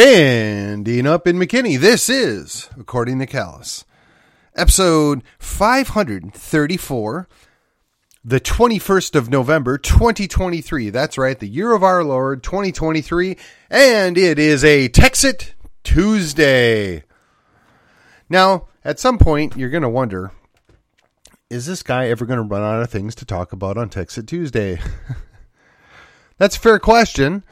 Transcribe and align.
Standing 0.00 1.06
up 1.06 1.26
in 1.26 1.36
McKinney, 1.36 1.78
this 1.78 2.08
is, 2.08 2.70
according 2.78 3.18
to 3.18 3.26
Callus, 3.26 3.84
episode 4.56 5.22
534, 5.38 7.28
the 8.24 8.40
21st 8.40 9.14
of 9.14 9.28
November, 9.28 9.76
2023. 9.76 10.88
That's 10.88 11.18
right, 11.18 11.38
the 11.38 11.46
year 11.46 11.74
of 11.74 11.82
our 11.82 12.02
Lord, 12.02 12.42
2023, 12.42 13.36
and 13.68 14.16
it 14.16 14.38
is 14.38 14.64
a 14.64 14.88
Texit 14.88 15.50
Tuesday. 15.84 17.04
Now, 18.30 18.68
at 18.82 18.98
some 18.98 19.18
point, 19.18 19.54
you're 19.54 19.68
going 19.68 19.82
to 19.82 19.90
wonder 19.90 20.32
is 21.50 21.66
this 21.66 21.82
guy 21.82 22.08
ever 22.08 22.24
going 22.24 22.38
to 22.38 22.42
run 22.42 22.62
out 22.62 22.80
of 22.80 22.88
things 22.88 23.14
to 23.16 23.26
talk 23.26 23.52
about 23.52 23.76
on 23.76 23.90
Texit 23.90 24.26
Tuesday? 24.26 24.80
That's 26.38 26.56
a 26.56 26.60
fair 26.60 26.78
question. 26.78 27.44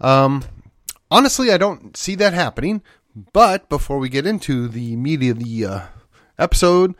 Um, 0.00 0.42
honestly, 1.12 1.52
I 1.52 1.58
don't 1.58 1.96
see 1.96 2.14
that 2.16 2.32
happening. 2.32 2.82
But 3.32 3.68
before 3.68 3.98
we 3.98 4.08
get 4.08 4.26
into 4.26 4.68
the 4.68 4.96
meat 4.96 5.22
of 5.28 5.38
the 5.38 5.66
uh, 5.66 5.80
episode, 6.38 6.94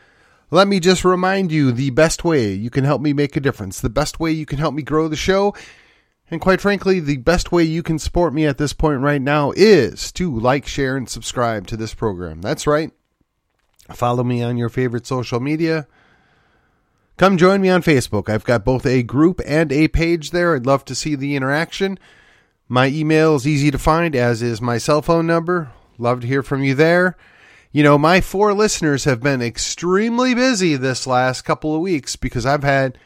let 0.51 0.69
me 0.69 0.79
just 0.79 1.07
remind 1.07 1.51
you 1.51 1.73
the 1.73 1.89
best 1.89 2.23
way 2.23 2.53
you 2.53 2.69
can 2.69 2.85
help 2.85 3.01
me 3.01 3.15
make 3.15 3.35
a 3.35 3.41
difference, 3.41 3.81
the 3.81 3.89
best 3.89 4.21
way 4.21 4.31
you 4.31 4.45
can 4.45 4.59
help 4.59 4.75
me 4.75 4.83
grow 4.83 5.09
the 5.09 5.17
show, 5.17 5.55
and 6.31 6.41
quite 6.41 6.61
frankly, 6.61 7.01
the 7.01 7.17
best 7.17 7.53
way 7.53 7.63
you 7.63 7.83
can 7.83 7.99
support 7.99 8.35
me 8.35 8.47
at 8.47 8.59
this 8.59 8.73
point 8.73 9.01
right 9.01 9.21
now 9.21 9.53
is 9.57 10.13
to 10.13 10.39
like, 10.39 10.67
share, 10.67 10.97
and 10.97 11.09
subscribe 11.09 11.67
to 11.69 11.77
this 11.77 11.95
program. 11.95 12.41
That's 12.41 12.67
right. 12.67 12.91
Follow 13.95 14.25
me 14.25 14.43
on 14.43 14.57
your 14.57 14.69
favorite 14.69 15.07
social 15.07 15.41
media. 15.41 15.87
Come 17.19 17.37
join 17.37 17.61
me 17.61 17.69
on 17.69 17.83
Facebook. 17.83 18.29
I've 18.29 18.45
got 18.45 18.65
both 18.65 18.87
a 18.87 19.03
group 19.03 19.41
and 19.47 19.71
a 19.73 19.89
page 19.89 20.31
there. 20.31 20.55
I'd 20.55 20.67
love 20.67 20.85
to 20.87 20.95
see 20.95 21.15
the 21.15 21.37
interaction. 21.37 21.99
My 22.73 22.87
email 22.87 23.35
is 23.35 23.47
easy 23.47 23.71
to 23.71 23.79
find, 23.79 24.17
as 24.17 24.41
is 24.41 24.63
my 24.63 24.79
cell 24.79 25.03
phone 25.03 25.27
number. 25.27 25.71
Love 25.99 26.23
to 26.23 26.27
hear 26.27 26.43
from 26.43 26.65
you 26.65 26.75
there. 26.75 27.19
You 27.71 27.83
know, 27.83 27.99
my 27.99 28.23
four 28.23 28.55
listeners 28.55 29.05
have 29.05 29.21
been 29.21 29.43
extremely 29.43 30.35
busy 30.35 30.77
this 30.77 31.07
last 31.07 31.43
couple 31.43 31.75
of 31.75 31.83
weeks 31.83 32.17
because 32.17 32.47
I've 32.47 32.63
had 32.63 32.97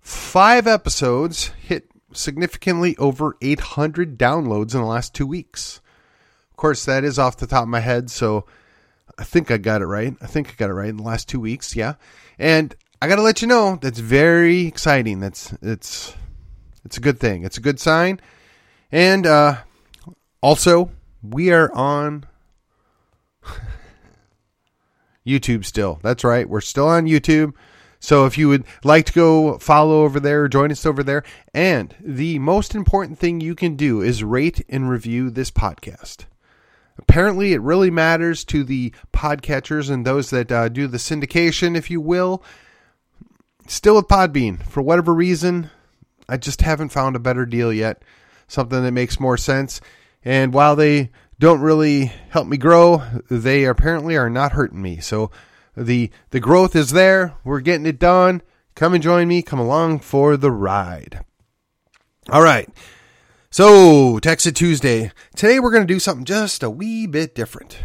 five 0.00 0.68
episodes 0.68 1.48
hit 1.60 1.90
significantly 2.12 2.96
over 2.98 3.36
800 3.42 4.16
downloads 4.16 4.74
in 4.74 4.80
the 4.80 4.86
last 4.86 5.12
two 5.12 5.26
weeks. 5.26 5.80
Of 6.52 6.56
course, 6.56 6.84
that 6.84 7.02
is 7.02 7.18
off 7.18 7.36
the 7.36 7.48
top 7.48 7.64
of 7.64 7.68
my 7.68 7.80
head, 7.80 8.12
so 8.12 8.46
I 9.18 9.24
think 9.24 9.50
I 9.50 9.56
got 9.56 9.82
it 9.82 9.86
right. 9.86 10.14
I 10.20 10.26
think 10.28 10.50
I 10.50 10.52
got 10.52 10.70
it 10.70 10.74
right 10.74 10.88
in 10.88 10.98
the 10.98 11.02
last 11.02 11.28
two 11.28 11.40
weeks, 11.40 11.74
yeah. 11.74 11.94
And 12.38 12.76
I 13.02 13.08
got 13.08 13.16
to 13.16 13.22
let 13.22 13.42
you 13.42 13.48
know 13.48 13.76
that's 13.82 13.98
very 13.98 14.68
exciting. 14.68 15.18
That's 15.18 15.52
it's 15.62 16.14
it's 16.84 16.96
a 16.96 17.00
good 17.00 17.18
thing. 17.18 17.42
It's 17.42 17.58
a 17.58 17.60
good 17.60 17.80
sign. 17.80 18.20
And 18.92 19.26
uh, 19.26 19.58
also, 20.42 20.90
we 21.22 21.50
are 21.52 21.72
on 21.72 22.26
YouTube 25.26 25.64
still. 25.64 26.00
That's 26.02 26.24
right. 26.24 26.48
We're 26.48 26.60
still 26.60 26.88
on 26.88 27.06
YouTube. 27.06 27.54
So 28.00 28.24
if 28.24 28.38
you 28.38 28.48
would 28.48 28.64
like 28.82 29.04
to 29.06 29.12
go 29.12 29.58
follow 29.58 30.02
over 30.04 30.18
there, 30.18 30.48
join 30.48 30.72
us 30.72 30.86
over 30.86 31.02
there. 31.02 31.22
And 31.52 31.94
the 32.00 32.38
most 32.38 32.74
important 32.74 33.18
thing 33.18 33.40
you 33.40 33.54
can 33.54 33.76
do 33.76 34.00
is 34.00 34.24
rate 34.24 34.64
and 34.70 34.88
review 34.88 35.30
this 35.30 35.50
podcast. 35.50 36.24
Apparently, 36.98 37.52
it 37.52 37.60
really 37.60 37.90
matters 37.90 38.44
to 38.46 38.64
the 38.64 38.92
podcatchers 39.12 39.90
and 39.90 40.06
those 40.06 40.30
that 40.30 40.50
uh, 40.50 40.68
do 40.68 40.86
the 40.86 40.98
syndication, 40.98 41.76
if 41.76 41.90
you 41.90 42.00
will. 42.00 42.42
Still 43.66 43.96
with 43.96 44.08
Podbean, 44.08 44.62
for 44.62 44.82
whatever 44.82 45.14
reason, 45.14 45.70
I 46.28 46.36
just 46.36 46.62
haven't 46.62 46.90
found 46.90 47.16
a 47.16 47.20
better 47.20 47.46
deal 47.46 47.72
yet. 47.72 48.02
Something 48.50 48.82
that 48.82 48.90
makes 48.90 49.20
more 49.20 49.36
sense. 49.36 49.80
And 50.24 50.52
while 50.52 50.74
they 50.74 51.10
don't 51.38 51.60
really 51.60 52.06
help 52.30 52.48
me 52.48 52.56
grow, 52.56 53.00
they 53.30 53.64
apparently 53.64 54.16
are 54.16 54.28
not 54.28 54.52
hurting 54.52 54.82
me. 54.82 54.98
So 54.98 55.30
the 55.76 56.10
the 56.30 56.40
growth 56.40 56.74
is 56.74 56.90
there. 56.90 57.34
We're 57.44 57.60
getting 57.60 57.86
it 57.86 58.00
done. 58.00 58.42
Come 58.74 58.92
and 58.92 59.02
join 59.02 59.28
me. 59.28 59.42
Come 59.42 59.60
along 59.60 60.00
for 60.00 60.36
the 60.36 60.50
ride. 60.50 61.24
All 62.28 62.42
right. 62.42 62.68
So, 63.52 64.18
Texit 64.18 64.56
Tuesday. 64.56 65.12
Today 65.36 65.60
we're 65.60 65.70
going 65.70 65.86
to 65.86 65.94
do 65.94 66.00
something 66.00 66.24
just 66.24 66.64
a 66.64 66.70
wee 66.70 67.06
bit 67.06 67.36
different. 67.36 67.78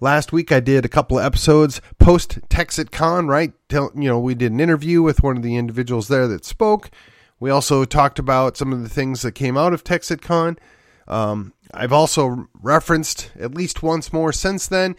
Last 0.00 0.32
week 0.32 0.50
I 0.50 0.60
did 0.60 0.86
a 0.86 0.90
couple 0.90 1.18
of 1.18 1.26
episodes 1.26 1.82
post 1.98 2.40
Texit 2.48 2.90
Con, 2.90 3.28
right? 3.28 3.52
Tell, 3.68 3.90
you 3.94 4.08
know, 4.08 4.18
we 4.18 4.34
did 4.34 4.52
an 4.52 4.60
interview 4.60 5.02
with 5.02 5.22
one 5.22 5.36
of 5.36 5.42
the 5.42 5.56
individuals 5.56 6.08
there 6.08 6.26
that 6.28 6.46
spoke. 6.46 6.90
We 7.38 7.50
also 7.50 7.84
talked 7.84 8.18
about 8.18 8.56
some 8.56 8.72
of 8.72 8.82
the 8.82 8.88
things 8.88 9.22
that 9.22 9.32
came 9.32 9.56
out 9.56 9.72
of 9.72 9.84
Texit 9.84 10.22
Con. 10.22 10.58
Um, 11.06 11.52
I've 11.72 11.92
also 11.92 12.48
referenced 12.54 13.30
at 13.38 13.54
least 13.54 13.82
once 13.82 14.12
more 14.12 14.32
since 14.32 14.66
then 14.66 14.96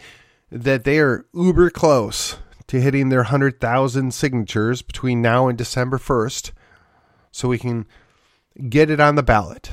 that 0.50 0.84
they 0.84 0.98
are 0.98 1.26
uber 1.34 1.70
close 1.70 2.36
to 2.68 2.80
hitting 2.80 3.08
their 3.08 3.20
100,000 3.20 4.14
signatures 4.14 4.82
between 4.82 5.20
now 5.20 5.48
and 5.48 5.58
December 5.58 5.98
1st 5.98 6.52
so 7.32 7.48
we 7.48 7.58
can 7.58 7.86
get 8.68 8.90
it 8.90 9.00
on 9.00 9.14
the 9.14 9.22
ballot. 9.22 9.70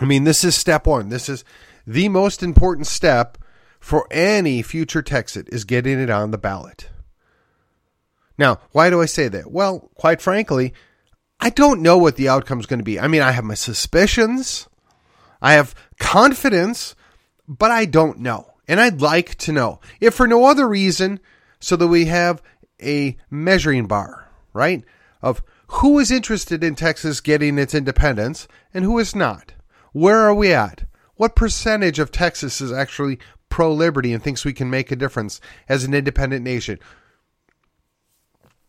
I 0.00 0.04
mean, 0.04 0.24
this 0.24 0.44
is 0.44 0.54
step 0.54 0.86
one. 0.86 1.08
This 1.08 1.28
is 1.28 1.44
the 1.86 2.08
most 2.08 2.42
important 2.42 2.86
step 2.86 3.38
for 3.80 4.06
any 4.10 4.62
future 4.62 5.02
Texit 5.02 5.48
is 5.52 5.64
getting 5.64 5.98
it 5.98 6.10
on 6.10 6.32
the 6.32 6.38
ballot. 6.38 6.88
Now, 8.38 8.60
why 8.72 8.90
do 8.90 9.00
I 9.00 9.06
say 9.06 9.28
that? 9.28 9.50
Well, 9.50 9.90
quite 9.94 10.20
frankly, 10.20 10.74
I 11.40 11.50
don't 11.50 11.82
know 11.82 11.98
what 11.98 12.16
the 12.16 12.28
outcome 12.28 12.60
is 12.60 12.66
going 12.66 12.80
to 12.80 12.84
be. 12.84 12.98
I 13.00 13.08
mean, 13.08 13.22
I 13.22 13.32
have 13.32 13.44
my 13.44 13.54
suspicions, 13.54 14.68
I 15.40 15.54
have 15.54 15.74
confidence, 15.98 16.94
but 17.46 17.70
I 17.70 17.84
don't 17.84 18.18
know. 18.18 18.54
And 18.68 18.80
I'd 18.80 19.00
like 19.00 19.36
to 19.36 19.52
know. 19.52 19.80
If 20.00 20.14
for 20.14 20.26
no 20.26 20.46
other 20.46 20.68
reason, 20.68 21.20
so 21.60 21.76
that 21.76 21.88
we 21.88 22.06
have 22.06 22.42
a 22.82 23.16
measuring 23.30 23.86
bar, 23.86 24.28
right? 24.52 24.84
Of 25.22 25.42
who 25.68 25.98
is 25.98 26.10
interested 26.10 26.62
in 26.62 26.74
Texas 26.74 27.20
getting 27.20 27.58
its 27.58 27.74
independence 27.74 28.46
and 28.74 28.84
who 28.84 28.98
is 28.98 29.14
not. 29.14 29.52
Where 29.92 30.20
are 30.20 30.34
we 30.34 30.52
at? 30.52 30.84
What 31.16 31.36
percentage 31.36 31.98
of 31.98 32.10
Texas 32.10 32.60
is 32.60 32.72
actually 32.72 33.18
pro 33.48 33.72
liberty 33.72 34.12
and 34.12 34.22
thinks 34.22 34.44
we 34.44 34.52
can 34.52 34.68
make 34.68 34.92
a 34.92 34.96
difference 34.96 35.40
as 35.68 35.84
an 35.84 35.94
independent 35.94 36.44
nation? 36.44 36.78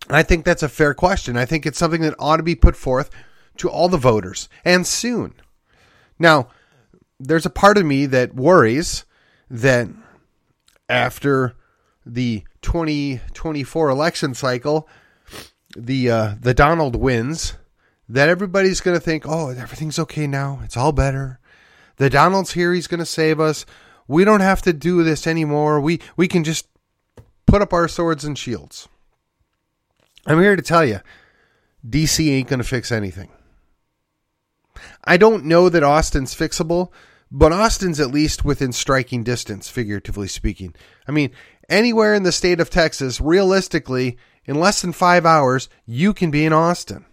I 0.09 0.23
think 0.23 0.45
that's 0.45 0.63
a 0.63 0.69
fair 0.69 0.94
question. 0.94 1.35
I 1.38 1.45
think 1.45 1.66
it's 1.66 1.78
something 1.78 2.01
that 2.01 2.16
ought 2.19 2.38
to 2.38 2.44
be 2.44 2.56
put 2.56 2.75
forth 2.75 3.09
to 3.57 3.69
all 3.69 3.90
the 3.90 3.97
voters 3.97 4.47
and 4.63 4.85
soon. 4.85 5.34
Now, 6.19 6.50
there's 7.19 7.45
a 7.45 7.51
part 7.51 7.78
of 7.78 7.85
me 7.85 8.06
that 8.06 8.35
worries 8.35 9.06
that 9.50 9.90
after 10.88 11.56
the 12.06 12.44
2024 12.62 13.90
election 13.90 14.34
cycle, 14.34 14.88
the 15.75 16.09
uh, 16.09 16.35
the 16.39 16.53
Donald 16.53 16.95
wins, 16.95 17.53
that 18.07 18.29
everybody's 18.29 18.81
going 18.81 18.95
to 18.95 19.03
think, 19.03 19.28
oh, 19.28 19.50
everything's 19.50 20.00
okay 20.00 20.28
now. 20.28 20.62
It's 20.63 20.78
all 20.78 20.91
better. 20.91 21.39
The 21.97 22.09
Donald's 22.09 22.53
here. 22.53 22.74
He's 22.74 22.88
going 22.88 23.00
to 23.00 23.06
save 23.06 23.39
us. 23.39 23.66
We 24.07 24.24
don't 24.24 24.39
have 24.39 24.62
to 24.63 24.74
do 24.74 25.03
this 25.03 25.28
anymore. 25.28 25.81
We 25.81 26.00
we 26.16 26.28
can 26.28 26.44
just 26.44 26.68
put 27.45 27.62
up 27.62 27.74
our 27.74 27.88
swords 27.88 28.24
and 28.24 28.38
shields. 28.38 28.88
I'm 30.27 30.41
here 30.41 30.57
to 30.57 30.61
tell 30.61 30.85
you, 30.85 30.99
DC 31.88 32.29
ain't 32.29 32.49
going 32.49 32.59
to 32.59 32.65
fix 32.65 32.91
anything. 32.91 33.29
I 35.03 35.15
don't 35.15 35.45
know 35.45 35.69
that 35.69 35.83
Austin's 35.83 36.35
fixable, 36.35 36.91
but 37.31 37.53
Austin's 37.53 38.00
at 38.00 38.12
least 38.12 38.44
within 38.44 38.74
striking 38.74 39.24
distance, 39.24 39.69
figuratively 39.69 40.27
speaking. 40.27 40.75
I 41.07 41.12
mean, 41.12 41.31
anywhere 41.69 42.13
in 42.13 42.24
the 42.24 42.33
state 42.33 42.59
of 42.59 42.69
Texas, 42.69 43.21
realistically, 43.21 44.18
in 44.45 44.59
less 44.59 44.81
than 44.81 44.91
five 44.91 45.25
hours, 45.25 45.69
you 45.85 46.13
can 46.13 46.29
be 46.29 46.45
in 46.45 46.53
Austin. 46.53 47.06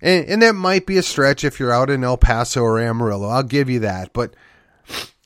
And, 0.00 0.26
and 0.26 0.42
that 0.42 0.54
might 0.54 0.86
be 0.86 0.98
a 0.98 1.02
stretch 1.02 1.42
if 1.42 1.58
you're 1.58 1.72
out 1.72 1.90
in 1.90 2.04
El 2.04 2.18
Paso 2.18 2.62
or 2.62 2.78
Amarillo. 2.78 3.28
I'll 3.28 3.42
give 3.42 3.68
you 3.68 3.80
that. 3.80 4.12
But 4.12 4.34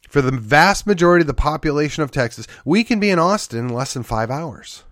for 0.08 0.22
the 0.22 0.30
vast 0.30 0.86
majority 0.86 1.22
of 1.22 1.26
the 1.26 1.34
population 1.34 2.02
of 2.02 2.10
Texas, 2.10 2.46
we 2.64 2.84
can 2.84 3.00
be 3.00 3.10
in 3.10 3.18
Austin 3.18 3.58
in 3.58 3.68
less 3.68 3.94
than 3.94 4.02
five 4.02 4.30
hours. 4.30 4.84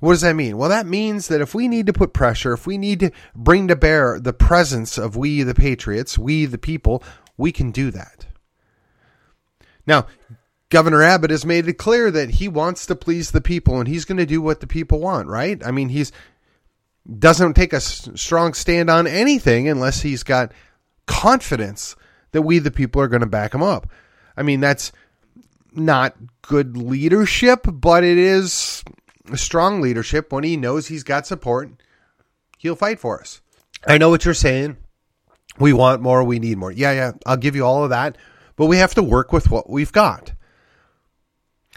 What 0.00 0.12
does 0.12 0.20
that 0.20 0.36
mean? 0.36 0.56
Well, 0.56 0.68
that 0.68 0.86
means 0.86 1.28
that 1.28 1.40
if 1.40 1.54
we 1.54 1.66
need 1.66 1.86
to 1.86 1.92
put 1.92 2.12
pressure, 2.12 2.52
if 2.52 2.66
we 2.66 2.78
need 2.78 3.00
to 3.00 3.10
bring 3.34 3.68
to 3.68 3.76
bear 3.76 4.20
the 4.20 4.32
presence 4.32 4.96
of 4.96 5.16
we, 5.16 5.42
the 5.42 5.54
patriots, 5.54 6.16
we, 6.16 6.46
the 6.46 6.58
people, 6.58 7.02
we 7.36 7.50
can 7.50 7.72
do 7.72 7.90
that. 7.90 8.26
Now, 9.86 10.06
Governor 10.70 11.02
Abbott 11.02 11.30
has 11.30 11.46
made 11.46 11.66
it 11.66 11.74
clear 11.74 12.10
that 12.10 12.30
he 12.30 12.46
wants 12.46 12.86
to 12.86 12.94
please 12.94 13.30
the 13.30 13.40
people 13.40 13.78
and 13.80 13.88
he's 13.88 14.04
going 14.04 14.18
to 14.18 14.26
do 14.26 14.42
what 14.42 14.60
the 14.60 14.66
people 14.66 15.00
want, 15.00 15.28
right? 15.28 15.60
I 15.64 15.70
mean, 15.70 15.88
he's 15.88 16.12
doesn't 17.18 17.54
take 17.54 17.72
a 17.72 17.80
strong 17.80 18.52
stand 18.52 18.90
on 18.90 19.06
anything 19.06 19.66
unless 19.66 20.02
he's 20.02 20.22
got 20.22 20.52
confidence 21.06 21.96
that 22.32 22.42
we, 22.42 22.58
the 22.58 22.70
people, 22.70 23.00
are 23.00 23.08
going 23.08 23.22
to 23.22 23.26
back 23.26 23.54
him 23.54 23.62
up. 23.62 23.90
I 24.36 24.42
mean, 24.42 24.60
that's 24.60 24.92
not 25.72 26.14
good 26.42 26.76
leadership, 26.76 27.66
but 27.66 28.04
it 28.04 28.18
is 28.18 28.84
strong 29.36 29.80
leadership 29.80 30.32
when 30.32 30.44
he 30.44 30.56
knows 30.56 30.86
he's 30.86 31.04
got 31.04 31.26
support. 31.26 31.70
He'll 32.58 32.76
fight 32.76 32.98
for 32.98 33.20
us. 33.20 33.40
I 33.86 33.98
know 33.98 34.10
what 34.10 34.24
you're 34.24 34.34
saying. 34.34 34.76
We 35.58 35.72
want 35.72 36.02
more, 36.02 36.22
we 36.24 36.38
need 36.38 36.58
more. 36.58 36.72
Yeah, 36.72 36.92
yeah, 36.92 37.12
I'll 37.26 37.36
give 37.36 37.56
you 37.56 37.64
all 37.64 37.84
of 37.84 37.90
that, 37.90 38.16
but 38.56 38.66
we 38.66 38.78
have 38.78 38.94
to 38.94 39.02
work 39.02 39.32
with 39.32 39.50
what 39.50 39.68
we've 39.68 39.92
got. 39.92 40.32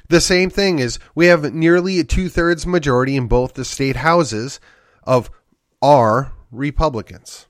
The 0.07 0.21
same 0.21 0.49
thing 0.49 0.79
is 0.79 0.99
we 1.15 1.27
have 1.27 1.53
nearly 1.53 1.99
a 1.99 2.03
two 2.03 2.29
thirds 2.29 2.67
majority 2.67 3.15
in 3.15 3.27
both 3.27 3.53
the 3.53 3.65
state 3.65 3.95
houses 3.95 4.59
of 5.03 5.31
our 5.81 6.33
Republicans. 6.51 7.47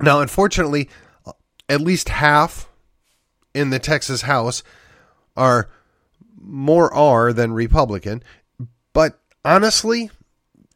Now, 0.00 0.20
unfortunately, 0.20 0.88
at 1.68 1.80
least 1.80 2.08
half 2.08 2.68
in 3.52 3.70
the 3.70 3.78
Texas 3.78 4.22
House 4.22 4.62
are 5.36 5.68
more 6.40 6.92
R 6.94 7.32
than 7.32 7.52
Republican. 7.52 8.22
Honestly, 9.44 10.10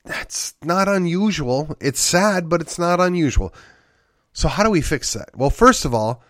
that's 0.05 0.55
not 0.62 0.88
unusual. 0.88 1.76
It's 1.81 2.00
sad, 2.00 2.49
but 2.49 2.61
it's 2.61 2.79
not 2.79 3.00
unusual. 3.00 3.55
So, 4.32 4.49
how 4.49 4.62
do 4.62 4.70
we 4.70 4.81
fix 4.81 5.12
that? 5.15 5.31
Well, 5.35 5.50
first 5.50 5.85
of 5.85 5.94
all, 5.94 6.23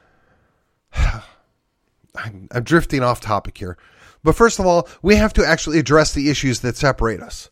I'm, 0.95 2.49
I'm 2.51 2.65
drifting 2.65 3.03
off 3.03 3.21
topic 3.21 3.59
here. 3.59 3.77
But 4.23 4.35
first 4.37 4.59
of 4.59 4.67
all, 4.67 4.89
we 5.03 5.17
have 5.17 5.33
to 5.35 5.47
actually 5.47 5.79
address 5.79 6.13
the 6.13 6.31
issues 6.31 6.61
that 6.61 6.77
separate 6.77 7.21
us. 7.21 7.51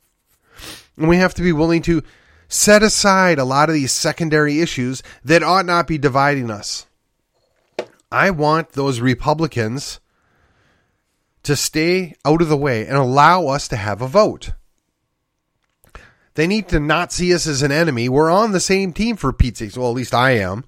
And 0.97 1.09
we 1.09 1.19
have 1.19 1.35
to 1.35 1.43
be 1.43 1.53
willing 1.53 1.83
to 1.83 2.03
set 2.49 2.83
aside 2.83 3.38
a 3.38 3.44
lot 3.44 3.69
of 3.69 3.75
these 3.75 3.93
secondary 3.93 4.61
issues 4.61 5.03
that 5.25 5.43
ought 5.43 5.67
not 5.67 5.87
be 5.87 5.99
dividing 5.99 6.50
us. 6.50 6.87
I 8.11 8.31
want 8.31 8.73
those 8.73 9.00
Republicans 9.00 10.00
to 11.43 11.56
stay 11.56 12.15
out 12.25 12.43
of 12.43 12.49
the 12.49 12.56
way 12.56 12.87
and 12.87 12.97
allow 12.97 13.47
us 13.47 13.69
to 13.69 13.77
have 13.77 14.00
a 14.00 14.09
vote. 14.09 14.50
They 16.37 16.47
need 16.47 16.69
to 16.69 16.79
not 16.79 17.12
see 17.12 17.35
us 17.35 17.47
as 17.47 17.62
an 17.62 17.73
enemy. 17.73 18.09
We're 18.11 18.31
on 18.31 18.53
the 18.53 18.61
same 18.61 18.93
team 18.93 19.17
for 19.17 19.33
Pete's 19.33 19.59
sakes. 19.59 19.77
Well, 19.77 19.88
at 19.88 19.97
least 19.97 20.15
I 20.15 20.33
am. 20.33 20.65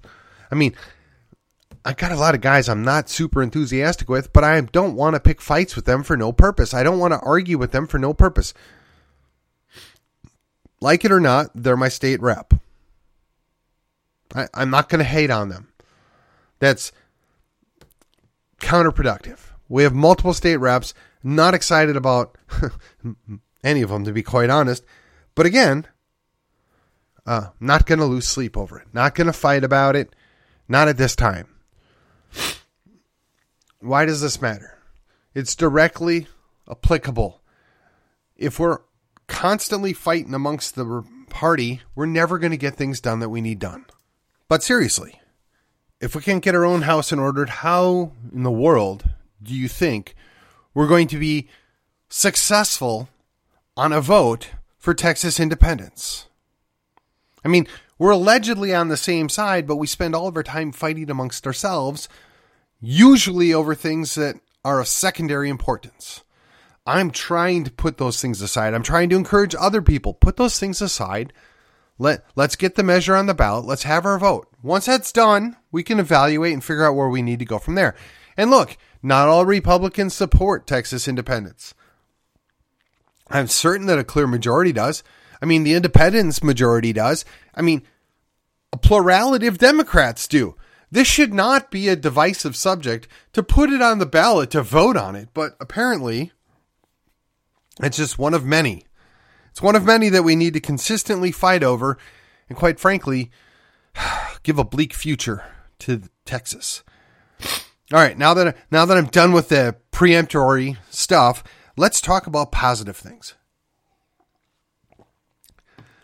I 0.51 0.55
mean, 0.55 0.75
I 1.85 1.93
got 1.93 2.11
a 2.11 2.15
lot 2.15 2.33
of 2.33 2.41
guys 2.41 2.67
I'm 2.67 2.83
not 2.83 3.07
super 3.07 3.41
enthusiastic 3.41 4.09
with, 4.09 4.33
but 4.33 4.43
I 4.43 4.59
don't 4.59 4.95
want 4.95 5.13
to 5.13 5.19
pick 5.19 5.41
fights 5.41 5.75
with 5.75 5.85
them 5.85 6.01
for 6.01 6.17
no 6.17 6.31
purpose. 6.31 6.73
I 6.73 6.81
don't 6.81 6.97
want 6.97 7.13
to 7.13 7.19
argue 7.19 7.59
with 7.59 7.71
them 7.71 7.85
for 7.85 7.99
no 7.99 8.15
purpose. 8.15 8.53
Like 10.81 11.05
it 11.05 11.11
or 11.11 11.19
not, 11.19 11.51
they're 11.53 11.77
my 11.77 11.89
state 11.89 12.19
rep. 12.19 12.53
I, 14.33 14.47
I'm 14.55 14.71
not 14.71 14.89
going 14.89 14.99
to 14.99 15.05
hate 15.05 15.29
on 15.29 15.49
them. 15.49 15.67
That's 16.57 16.91
counterproductive. 18.59 19.37
We 19.67 19.83
have 19.83 19.93
multiple 19.93 20.33
state 20.33 20.57
reps, 20.57 20.95
not 21.21 21.53
excited 21.53 21.95
about 21.95 22.35
any 23.63 23.83
of 23.83 23.89
them, 23.91 24.03
to 24.05 24.11
be 24.11 24.23
quite 24.23 24.49
honest. 24.49 24.83
But 25.39 25.45
again, 25.45 25.87
uh, 27.25 27.51
not 27.61 27.85
going 27.85 27.99
to 27.99 28.05
lose 28.05 28.27
sleep 28.27 28.57
over 28.57 28.77
it. 28.77 28.89
Not 28.91 29.15
going 29.15 29.27
to 29.27 29.31
fight 29.31 29.63
about 29.63 29.95
it. 29.95 30.13
Not 30.67 30.89
at 30.89 30.97
this 30.97 31.15
time. 31.15 31.47
Why 33.79 34.03
does 34.03 34.19
this 34.19 34.41
matter? 34.41 34.77
It's 35.33 35.55
directly 35.55 36.27
applicable. 36.69 37.41
If 38.35 38.59
we're 38.59 38.79
constantly 39.27 39.93
fighting 39.93 40.33
amongst 40.33 40.75
the 40.75 41.05
party, 41.29 41.83
we're 41.95 42.05
never 42.05 42.37
going 42.37 42.51
to 42.51 42.57
get 42.57 42.75
things 42.75 42.99
done 42.99 43.21
that 43.21 43.29
we 43.29 43.39
need 43.39 43.59
done. 43.59 43.85
But 44.49 44.61
seriously, 44.61 45.21
if 46.01 46.17
we 46.17 46.21
can't 46.21 46.43
get 46.43 46.53
our 46.53 46.65
own 46.65 46.81
house 46.81 47.13
in 47.13 47.19
order, 47.19 47.45
how 47.45 48.11
in 48.35 48.43
the 48.43 48.51
world 48.51 49.05
do 49.41 49.55
you 49.55 49.69
think 49.69 50.15
we're 50.73 50.85
going 50.85 51.07
to 51.07 51.17
be 51.17 51.47
successful 52.09 53.07
on 53.77 53.93
a 53.93 54.01
vote 54.01 54.49
for 54.79 54.95
Texas 54.95 55.39
independence? 55.39 56.25
I 57.45 57.47
mean, 57.47 57.67
we're 57.99 58.11
allegedly 58.11 58.73
on 58.73 58.87
the 58.87 58.97
same 58.97 59.29
side, 59.29 59.67
but 59.67 59.75
we 59.75 59.85
spend 59.85 60.15
all 60.15 60.27
of 60.27 60.37
our 60.37 60.43
time 60.43 60.71
fighting 60.71 61.11
amongst 61.11 61.45
ourselves, 61.45 62.09
usually 62.79 63.53
over 63.53 63.75
things 63.75 64.15
that 64.15 64.39
are 64.63 64.79
of 64.79 64.87
secondary 64.87 65.49
importance. 65.49 66.23
I'm 66.85 67.11
trying 67.11 67.65
to 67.65 67.71
put 67.71 67.97
those 67.97 68.21
things 68.21 68.41
aside. 68.41 68.73
I'm 68.73 68.83
trying 68.83 69.09
to 69.09 69.15
encourage 69.15 69.53
other 69.53 69.81
people 69.81 70.13
put 70.13 70.37
those 70.37 70.59
things 70.59 70.81
aside. 70.81 71.33
Let 71.99 72.23
let's 72.35 72.55
get 72.55 72.75
the 72.75 72.83
measure 72.83 73.15
on 73.15 73.25
the 73.25 73.33
ballot. 73.33 73.65
Let's 73.65 73.83
have 73.83 74.05
our 74.05 74.17
vote. 74.17 74.47
Once 74.63 74.85
that's 74.85 75.11
done, 75.11 75.57
we 75.71 75.83
can 75.83 75.99
evaluate 75.99 76.53
and 76.53 76.63
figure 76.63 76.85
out 76.85 76.95
where 76.95 77.09
we 77.09 77.21
need 77.21 77.39
to 77.39 77.45
go 77.45 77.59
from 77.59 77.75
there. 77.75 77.95
And 78.37 78.49
look, 78.49 78.77
not 79.03 79.27
all 79.27 79.45
Republicans 79.45 80.13
support 80.13 80.65
Texas 80.65 81.07
independence. 81.07 81.73
I'm 83.29 83.47
certain 83.47 83.87
that 83.87 83.99
a 83.99 84.03
clear 84.03 84.27
majority 84.27 84.71
does. 84.71 85.03
I 85.41 85.45
mean, 85.45 85.63
the 85.63 85.73
independence 85.73 86.43
majority 86.43 86.93
does. 86.93 87.25
I 87.55 87.61
mean, 87.61 87.83
a 88.73 88.77
plurality 88.77 89.47
of 89.47 89.57
Democrats 89.57 90.27
do. 90.27 90.55
This 90.91 91.07
should 91.07 91.33
not 91.33 91.69
be 91.69 91.87
a 91.87 91.95
divisive 91.95 92.55
subject 92.55 93.07
to 93.33 93.43
put 93.43 93.69
it 93.69 93.81
on 93.81 93.99
the 93.99 94.05
ballot 94.05 94.51
to 94.51 94.63
vote 94.63 94.97
on 94.97 95.15
it, 95.15 95.29
but 95.33 95.55
apparently 95.59 96.31
it's 97.81 97.97
just 97.97 98.17
one 98.17 98.33
of 98.33 98.43
many. 98.43 98.85
It's 99.51 99.61
one 99.61 99.75
of 99.75 99.85
many 99.85 100.09
that 100.09 100.23
we 100.23 100.35
need 100.35 100.53
to 100.53 100.59
consistently 100.59 101.31
fight 101.31 101.63
over, 101.63 101.97
and 102.47 102.57
quite 102.57 102.79
frankly, 102.79 103.31
give 104.43 104.57
a 104.57 104.63
bleak 104.63 104.93
future 104.93 105.43
to 105.79 106.01
Texas. 106.25 106.83
All 107.91 107.99
right, 107.99 108.17
now 108.17 108.33
that 108.33 108.55
now 108.69 108.85
that 108.85 108.97
I'm 108.97 109.07
done 109.07 109.31
with 109.31 109.49
the 109.49 109.75
preemptory 109.91 110.77
stuff, 110.89 111.43
let's 111.79 112.01
talk 112.01 112.27
about 112.27 112.51
positive 112.51 112.97
things. 112.97 113.35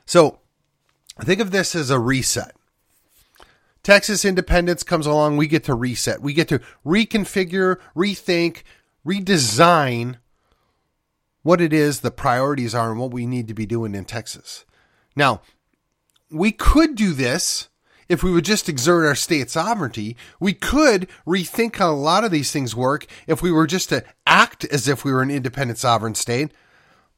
So, 0.05 0.39
think 1.19 1.41
of 1.41 1.51
this 1.51 1.75
as 1.75 1.89
a 1.89 1.99
reset. 1.99 2.55
Texas 3.83 4.23
independence 4.23 4.83
comes 4.83 5.05
along, 5.05 5.35
we 5.35 5.47
get 5.47 5.65
to 5.65 5.75
reset. 5.75 6.21
We 6.21 6.33
get 6.33 6.47
to 6.47 6.61
reconfigure, 6.85 7.77
rethink, 7.95 8.63
redesign 9.05 10.15
what 11.43 11.61
it 11.61 11.73
is 11.73 11.99
the 11.99 12.09
priorities 12.09 12.73
are 12.73 12.91
and 12.91 12.99
what 12.99 13.11
we 13.11 13.25
need 13.25 13.47
to 13.49 13.53
be 13.53 13.65
doing 13.65 13.93
in 13.93 14.05
Texas. 14.05 14.65
Now, 15.15 15.41
we 16.31 16.51
could 16.51 16.95
do 16.95 17.13
this 17.13 17.67
if 18.07 18.23
we 18.23 18.31
would 18.31 18.45
just 18.45 18.69
exert 18.69 19.05
our 19.05 19.15
state 19.15 19.49
sovereignty. 19.49 20.15
We 20.39 20.53
could 20.53 21.07
rethink 21.25 21.75
how 21.75 21.91
a 21.91 21.93
lot 21.93 22.23
of 22.23 22.31
these 22.31 22.51
things 22.51 22.75
work 22.75 23.05
if 23.27 23.41
we 23.41 23.51
were 23.51 23.67
just 23.67 23.89
to 23.89 24.03
act 24.25 24.65
as 24.65 24.87
if 24.87 25.03
we 25.03 25.11
were 25.11 25.21
an 25.21 25.31
independent 25.31 25.79
sovereign 25.79 26.15
state. 26.15 26.51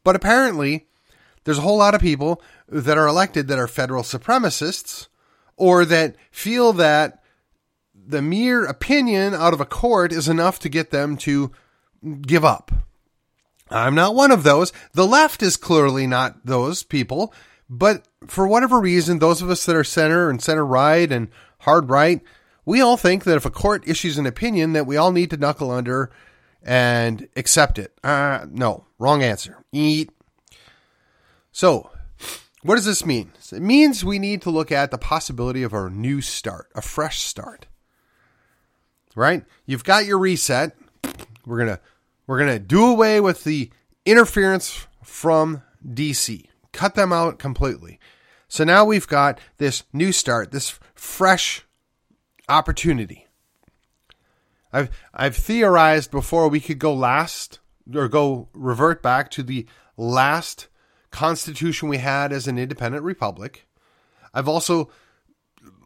But 0.03 0.15
apparently, 0.15 0.87
there's 1.43 1.57
a 1.57 1.61
whole 1.61 1.77
lot 1.77 1.95
of 1.95 2.01
people 2.01 2.41
that 2.67 2.97
are 2.97 3.07
elected 3.07 3.47
that 3.47 3.59
are 3.59 3.67
federal 3.67 4.03
supremacists 4.03 5.07
or 5.55 5.85
that 5.85 6.15
feel 6.31 6.73
that 6.73 7.23
the 7.93 8.21
mere 8.21 8.65
opinion 8.65 9.33
out 9.33 9.53
of 9.53 9.61
a 9.61 9.65
court 9.65 10.11
is 10.13 10.29
enough 10.29 10.59
to 10.59 10.69
get 10.69 10.91
them 10.91 11.17
to 11.17 11.51
give 12.21 12.45
up. 12.45 12.71
I'm 13.69 13.95
not 13.95 14.15
one 14.15 14.31
of 14.31 14.43
those. 14.43 14.71
The 14.93 15.07
left 15.07 15.43
is 15.43 15.57
clearly 15.57 16.07
not 16.07 16.45
those 16.45 16.83
people, 16.83 17.33
but 17.69 18.07
for 18.27 18.47
whatever 18.47 18.79
reason, 18.79 19.19
those 19.19 19.41
of 19.41 19.49
us 19.49 19.65
that 19.65 19.75
are 19.75 19.83
center 19.83 20.29
and 20.29 20.41
center 20.41 20.65
right 20.65 21.11
and 21.11 21.29
hard 21.59 21.89
right, 21.89 22.21
we 22.65 22.81
all 22.81 22.97
think 22.97 23.23
that 23.23 23.37
if 23.37 23.45
a 23.45 23.51
court 23.51 23.87
issues 23.87 24.17
an 24.17 24.25
opinion 24.25 24.73
that 24.73 24.85
we 24.85 24.97
all 24.97 25.11
need 25.11 25.29
to 25.29 25.37
knuckle 25.37 25.71
under 25.71 26.11
and 26.63 27.27
accept 27.35 27.79
it. 27.79 27.97
Uh, 28.03 28.45
no, 28.49 28.85
wrong 28.99 29.23
answer. 29.23 29.63
Eat. 29.71 30.11
So, 31.51 31.89
what 32.61 32.75
does 32.75 32.85
this 32.85 33.05
mean? 33.05 33.31
It 33.51 33.61
means 33.61 34.03
we 34.03 34.19
need 34.19 34.41
to 34.41 34.49
look 34.49 34.71
at 34.71 34.91
the 34.91 34.97
possibility 34.97 35.63
of 35.63 35.73
a 35.73 35.89
new 35.89 36.21
start, 36.21 36.67
a 36.75 36.81
fresh 36.81 37.21
start. 37.21 37.67
Right? 39.15 39.45
You've 39.65 39.83
got 39.83 40.05
your 40.05 40.19
reset. 40.19 40.75
We're 41.45 41.65
to 41.65 41.79
we're 42.27 42.45
to 42.45 42.59
do 42.59 42.85
away 42.85 43.21
with 43.21 43.45
the 43.45 43.71
interference 44.05 44.85
from 45.01 45.63
DC, 45.85 46.45
cut 46.71 46.95
them 46.95 47.11
out 47.11 47.39
completely. 47.39 47.99
So 48.47 48.63
now 48.63 48.85
we've 48.85 49.07
got 49.07 49.39
this 49.57 49.83
new 49.91 50.11
start, 50.11 50.51
this 50.51 50.79
fresh 50.95 51.65
opportunity. 52.47 53.27
I've 54.71 54.89
I've 55.13 55.35
theorized 55.35 56.11
before 56.11 56.47
we 56.47 56.59
could 56.59 56.79
go 56.79 56.93
last 56.93 57.59
or 57.93 58.07
go 58.07 58.49
revert 58.53 59.01
back 59.01 59.31
to 59.31 59.43
the 59.43 59.65
last 59.95 60.67
constitution 61.11 61.89
we 61.89 61.97
had 61.97 62.31
as 62.31 62.47
an 62.47 62.57
independent 62.57 63.03
republic. 63.03 63.67
I've 64.33 64.47
also 64.47 64.89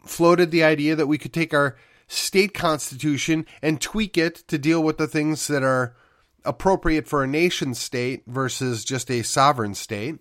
floated 0.05 0.51
the 0.51 0.63
idea 0.63 0.95
that 0.95 1.07
we 1.07 1.17
could 1.17 1.33
take 1.33 1.53
our 1.53 1.77
state 2.07 2.53
constitution 2.53 3.45
and 3.61 3.79
tweak 3.79 4.17
it 4.17 4.35
to 4.47 4.57
deal 4.57 4.83
with 4.83 4.97
the 4.97 5.07
things 5.07 5.47
that 5.47 5.63
are 5.63 5.95
appropriate 6.43 7.07
for 7.07 7.23
a 7.23 7.27
nation 7.27 7.73
state 7.73 8.23
versus 8.27 8.83
just 8.83 9.09
a 9.09 9.21
sovereign 9.21 9.73
state. 9.75 10.19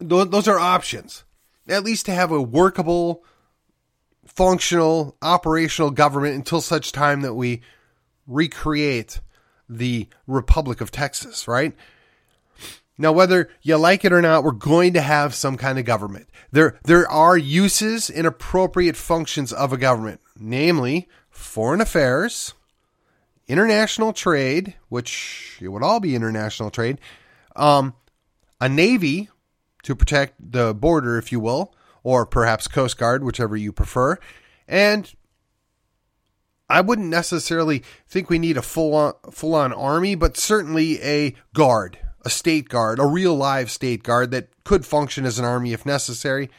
Those 0.00 0.48
are 0.48 0.58
options. 0.58 1.24
At 1.68 1.84
least 1.84 2.06
to 2.06 2.12
have 2.12 2.30
a 2.30 2.40
workable, 2.40 3.24
functional, 4.24 5.16
operational 5.22 5.90
government 5.90 6.36
until 6.36 6.60
such 6.60 6.92
time 6.92 7.22
that 7.22 7.34
we 7.34 7.62
recreate 8.26 9.20
the 9.68 10.08
Republic 10.26 10.80
of 10.80 10.90
Texas, 10.90 11.48
right? 11.48 11.74
Now, 12.98 13.12
whether 13.12 13.50
you 13.62 13.76
like 13.76 14.04
it 14.04 14.12
or 14.12 14.22
not, 14.22 14.42
we're 14.42 14.52
going 14.52 14.94
to 14.94 15.02
have 15.02 15.34
some 15.34 15.56
kind 15.56 15.78
of 15.78 15.84
government. 15.84 16.28
There, 16.50 16.78
there 16.84 17.08
are 17.10 17.36
uses 17.36 18.08
and 18.08 18.26
appropriate 18.26 18.96
functions 18.96 19.52
of 19.52 19.72
a 19.72 19.76
government, 19.76 20.20
namely 20.38 21.08
foreign 21.28 21.80
affairs, 21.82 22.54
international 23.48 24.12
trade, 24.12 24.74
which 24.88 25.58
it 25.60 25.68
would 25.68 25.82
all 25.82 26.00
be 26.00 26.14
international 26.14 26.70
trade, 26.70 26.98
um, 27.54 27.94
a 28.60 28.68
navy 28.68 29.28
to 29.86 29.96
protect 29.96 30.34
the 30.52 30.74
border, 30.74 31.16
if 31.16 31.32
you 31.32 31.40
will, 31.40 31.72
or 32.02 32.26
perhaps 32.26 32.68
Coast 32.68 32.98
Guard, 32.98 33.24
whichever 33.24 33.56
you 33.56 33.72
prefer, 33.72 34.18
and 34.68 35.14
I 36.68 36.80
wouldn't 36.80 37.08
necessarily 37.08 37.84
think 38.08 38.28
we 38.28 38.40
need 38.40 38.56
a 38.56 38.62
full 38.62 38.94
on, 38.94 39.14
full 39.30 39.54
on 39.54 39.72
army, 39.72 40.16
but 40.16 40.36
certainly 40.36 41.00
a 41.00 41.34
guard, 41.54 41.98
a 42.24 42.30
state 42.30 42.68
guard, 42.68 42.98
a 42.98 43.06
real 43.06 43.36
live 43.36 43.70
state 43.70 44.02
guard 44.02 44.32
that 44.32 44.48
could 44.64 44.84
function 44.84 45.24
as 45.24 45.38
an 45.38 45.44
army 45.44 45.72
if 45.72 45.86
necessary. 45.86 46.50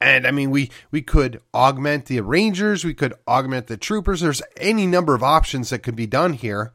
And 0.00 0.26
I 0.26 0.30
mean, 0.30 0.50
we, 0.50 0.70
we 0.90 1.02
could 1.02 1.42
augment 1.52 2.06
the 2.06 2.20
rangers, 2.20 2.84
we 2.84 2.94
could 2.94 3.12
augment 3.26 3.66
the 3.66 3.76
troopers. 3.76 4.20
There's 4.20 4.42
any 4.56 4.86
number 4.86 5.14
of 5.14 5.22
options 5.22 5.68
that 5.68 5.82
could 5.82 5.96
be 5.96 6.06
done 6.06 6.32
here. 6.32 6.72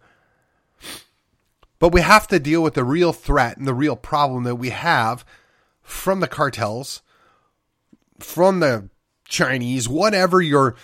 But 1.79 1.91
we 1.91 2.01
have 2.01 2.27
to 2.27 2.39
deal 2.39 2.61
with 2.61 2.75
the 2.75 2.83
real 2.83 3.13
threat 3.13 3.57
and 3.57 3.67
the 3.67 3.73
real 3.73 3.95
problem 3.95 4.43
that 4.43 4.55
we 4.55 4.69
have 4.69 5.25
from 5.83 6.19
the 6.19 6.27
cartels, 6.27 7.01
from 8.19 8.59
the 8.59 8.89
Chinese, 9.25 9.87
whatever 9.87 10.41
your 10.41 10.75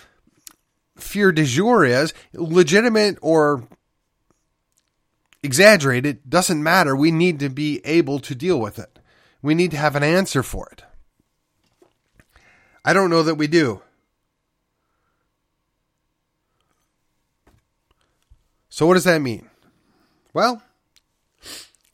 fear 0.96 1.32
de 1.32 1.44
jour 1.44 1.84
is, 1.84 2.12
legitimate 2.32 3.18
or 3.22 3.66
exaggerated, 5.42 6.28
doesn't 6.28 6.62
matter. 6.62 6.94
We 6.94 7.10
need 7.10 7.38
to 7.40 7.48
be 7.48 7.80
able 7.84 8.20
to 8.20 8.34
deal 8.34 8.60
with 8.60 8.78
it. 8.78 8.98
We 9.42 9.54
need 9.54 9.70
to 9.70 9.76
have 9.78 9.96
an 9.96 10.02
answer 10.02 10.42
for 10.42 10.68
it. 10.70 10.84
I 12.84 12.92
don't 12.92 13.10
know 13.10 13.22
that 13.22 13.36
we 13.36 13.46
do. 13.46 13.82
So, 18.68 18.86
what 18.86 18.94
does 18.94 19.04
that 19.04 19.20
mean? 19.20 19.50
Well, 20.32 20.62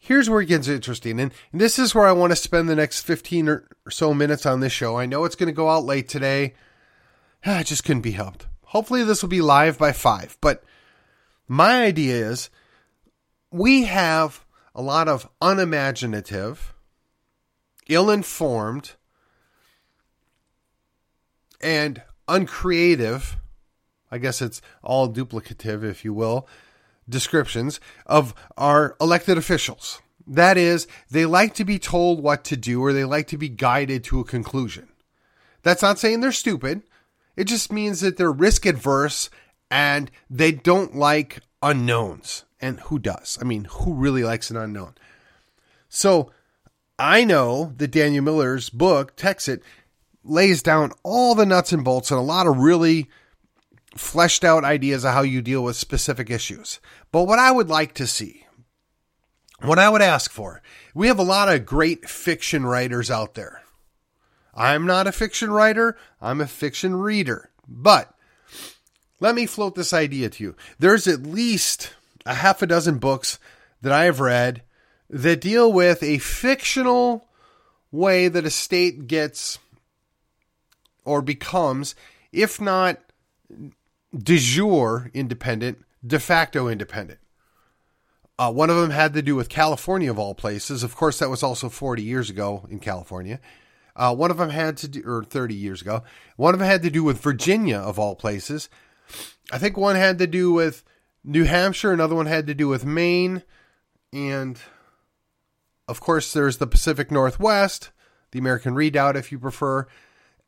here's 0.07 0.31
where 0.31 0.41
it 0.41 0.47
gets 0.47 0.69
interesting. 0.69 1.19
And, 1.19 1.33
this 1.53 1.79
is 1.79 1.95
where 1.95 2.07
I 2.07 2.13
want 2.13 2.31
to 2.31 2.37
spend 2.37 2.69
the 2.69 2.77
next 2.77 3.01
15 3.03 3.49
or 3.49 3.65
so 3.91 4.15
minutes 4.15 4.47
on 4.47 4.61
this 4.61 4.73
show. 4.73 4.97
I 4.97 5.07
know 5.07 5.25
it's 5.25 5.35
going 5.35 5.49
to 5.49 5.53
go 5.53 5.69
out 5.69 5.85
late 5.85 6.09
today. 6.09 6.55
I 7.45 7.63
just 7.63 7.85
couldn't 7.85 8.03
be 8.03 8.13
helped. 8.13 8.47
Hopefully, 8.67 9.03
this 9.03 9.23
will 9.23 9.29
be 9.29 9.41
live 9.41 9.79
by 9.79 9.93
5. 9.93 10.39
But 10.41 10.63
my 11.49 11.83
idea 11.83 12.15
is 12.31 12.51
we 13.51 13.85
have 13.85 14.45
a 14.75 14.83
lot 14.83 15.09
of 15.09 15.29
unimaginative, 15.41 16.75
ill 17.89 18.11
informed, 18.11 18.93
and 21.61 22.03
uncreative, 22.29 23.37
I 24.11 24.19
guess 24.19 24.43
it's 24.43 24.61
all 24.83 25.13
duplicative, 25.13 25.83
if 25.83 26.05
you 26.05 26.13
will, 26.13 26.47
descriptions 27.09 27.81
of 28.07 28.35
our 28.57 28.97
elected 29.01 29.39
officials. 29.39 30.01
That 30.27 30.57
is, 30.57 30.89
they 31.11 31.25
like 31.25 31.55
to 31.55 31.65
be 31.65 31.79
told 31.79 32.23
what 32.23 32.45
to 32.45 32.57
do 32.57 32.83
or 32.83 32.93
they 32.93 33.05
like 33.05 33.29
to 33.29 33.39
be 33.39 33.49
guided 33.49 34.03
to 34.05 34.21
a 34.21 34.25
conclusion. 34.25 34.89
That's 35.63 35.83
not 35.83 35.99
saying 35.99 36.21
they're 36.21 36.33
stupid. 36.33 36.83
It 37.37 37.45
just 37.45 37.73
means 37.73 38.01
that 38.01 38.17
they're 38.17 38.33
risk 38.33 38.67
adverse 38.67 39.31
and 39.71 40.11
they 40.31 40.53
don't 40.53 40.97
like 40.97 41.41
unknowns. 41.63 42.45
And 42.61 42.81
who 42.81 42.99
does? 42.99 43.39
I 43.41 43.45
mean, 43.45 43.65
who 43.65 43.95
really 43.95 44.25
likes 44.25 44.51
an 44.51 44.57
unknown? 44.57 44.95
So 45.89 46.33
I 46.99 47.25
know 47.25 47.73
that 47.77 47.91
Daniel 47.91 48.25
Miller's 48.25 48.71
book, 48.71 49.17
Texit, 49.17 49.61
lays 50.25 50.63
down 50.63 50.93
all 51.03 51.35
the 51.35 51.47
nuts 51.47 51.73
and 51.73 51.85
bolts 51.85 52.11
and 52.11 52.19
a 52.19 52.23
lot 52.23 52.47
of 52.47 52.59
really 52.59 53.09
fleshed 53.97 54.45
out 54.45 54.65
ideas 54.65 55.05
of 55.05 55.13
how 55.13 55.23
you 55.23 55.43
deal 55.43 55.63
with 55.63 55.77
specific 55.77 56.31
issues. 56.31 56.81
But 57.13 57.25
what 57.25 57.39
I 57.39 57.51
would 57.51 57.69
like 57.69 57.95
to 57.95 58.07
see, 58.07 58.47
what 59.63 59.79
I 59.79 59.89
would 59.89 60.03
ask 60.03 60.31
for, 60.31 60.63
we 60.95 61.09
have 61.09 61.19
a 61.19 61.25
lot 61.25 61.49
of 61.53 61.67
great 61.67 62.09
fiction 62.09 62.65
writers 62.67 63.11
out 63.11 63.35
there. 63.35 63.63
I'm 64.55 64.87
not 64.87 65.07
a 65.07 65.13
fiction 65.13 65.51
writer, 65.51 65.97
I'm 66.21 66.41
a 66.41 66.47
fiction 66.47 66.97
reader. 66.97 67.51
But 67.69 68.15
let 69.21 69.35
me 69.35 69.47
float 69.47 69.75
this 69.75 69.93
idea 69.93 70.31
to 70.31 70.43
you. 70.43 70.57
There's 70.79 71.07
at 71.07 71.23
least 71.23 71.95
a 72.25 72.35
half 72.35 72.63
a 72.63 72.67
dozen 72.67 72.99
books 72.99 73.39
that 73.83 73.93
I 73.93 74.05
have 74.05 74.21
read 74.21 74.63
that 75.09 75.41
deal 75.41 75.73
with 75.73 76.03
a 76.03 76.19
fictional 76.19 77.29
way 77.93 78.29
that 78.29 78.45
a 78.45 78.51
state 78.51 79.07
gets 79.07 79.59
or 81.05 81.23
becomes, 81.23 81.95
if 82.33 82.61
not 82.61 82.99
de 84.17 84.37
jure 84.37 85.11
independent, 85.15 85.85
de 86.07 86.19
facto 86.19 86.69
independent. 86.69 87.19
Uh, 88.39 88.53
one 88.53 88.69
of 88.69 88.77
them 88.77 88.91
had 88.91 89.15
to 89.15 89.23
do 89.23 89.35
with 89.35 89.49
California, 89.49 90.11
of 90.11 90.19
all 90.19 90.35
places. 90.35 90.83
Of 90.83 90.95
course, 90.95 91.19
that 91.19 91.31
was 91.31 91.43
also 91.43 91.69
40 91.69 92.03
years 92.03 92.29
ago 92.29 92.67
in 92.71 92.81
California. 92.81 93.41
Uh, 93.95 94.15
one 94.15 94.31
of 94.31 94.37
them 94.37 94.51
had 94.51 94.77
to 94.79 94.89
do, 94.89 95.03
or 95.07 95.25
30 95.25 95.55
years 95.55 95.81
ago. 95.81 96.03
One 96.37 96.53
of 96.53 96.61
them 96.61 96.69
had 96.69 96.83
to 96.83 96.91
do 96.91 97.03
with 97.03 97.21
Virginia, 97.21 97.79
of 97.79 97.99
all 97.99 98.15
places. 98.15 98.69
I 99.51 99.59
think 99.59 99.77
one 99.77 99.97
had 99.97 100.19
to 100.19 100.27
do 100.27 100.53
with 100.53 100.85
New 101.25 101.45
Hampshire. 101.45 101.93
Another 101.93 102.15
one 102.15 102.27
had 102.27 102.47
to 102.47 102.55
do 102.55 102.69
with 102.69 102.85
Maine. 102.85 103.43
And 104.13 104.61
of 105.89 106.01
course, 106.01 106.33
there's 106.33 106.59
the 106.59 106.67
Pacific 106.67 107.11
Northwest, 107.11 107.91
the 108.33 108.39
American 108.39 108.75
Redoubt, 108.75 109.17
if 109.17 109.33
you 109.33 109.39
prefer. 109.39 109.87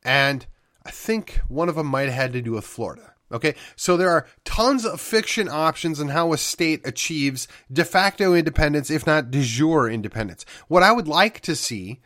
And 0.02 0.46
I 0.84 0.90
think 0.90 1.40
one 1.48 1.70
of 1.70 1.76
them 1.76 1.86
might 1.86 2.06
have 2.06 2.14
had 2.14 2.32
to 2.34 2.42
do 2.42 2.52
with 2.52 2.64
Florida. 2.66 3.14
Okay, 3.30 3.54
so 3.76 3.96
there 3.96 4.10
are 4.10 4.26
tons 4.44 4.86
of 4.86 5.00
fiction 5.00 5.48
options 5.48 6.00
on 6.00 6.08
how 6.08 6.32
a 6.32 6.38
state 6.38 6.86
achieves 6.86 7.46
de 7.70 7.84
facto 7.84 8.34
independence, 8.34 8.90
if 8.90 9.06
not 9.06 9.30
de 9.30 9.42
jure 9.42 9.88
independence. 9.88 10.46
What 10.68 10.82
I 10.82 10.92
would 10.92 11.08
like 11.08 11.40
to 11.40 11.54
see, 11.54 12.00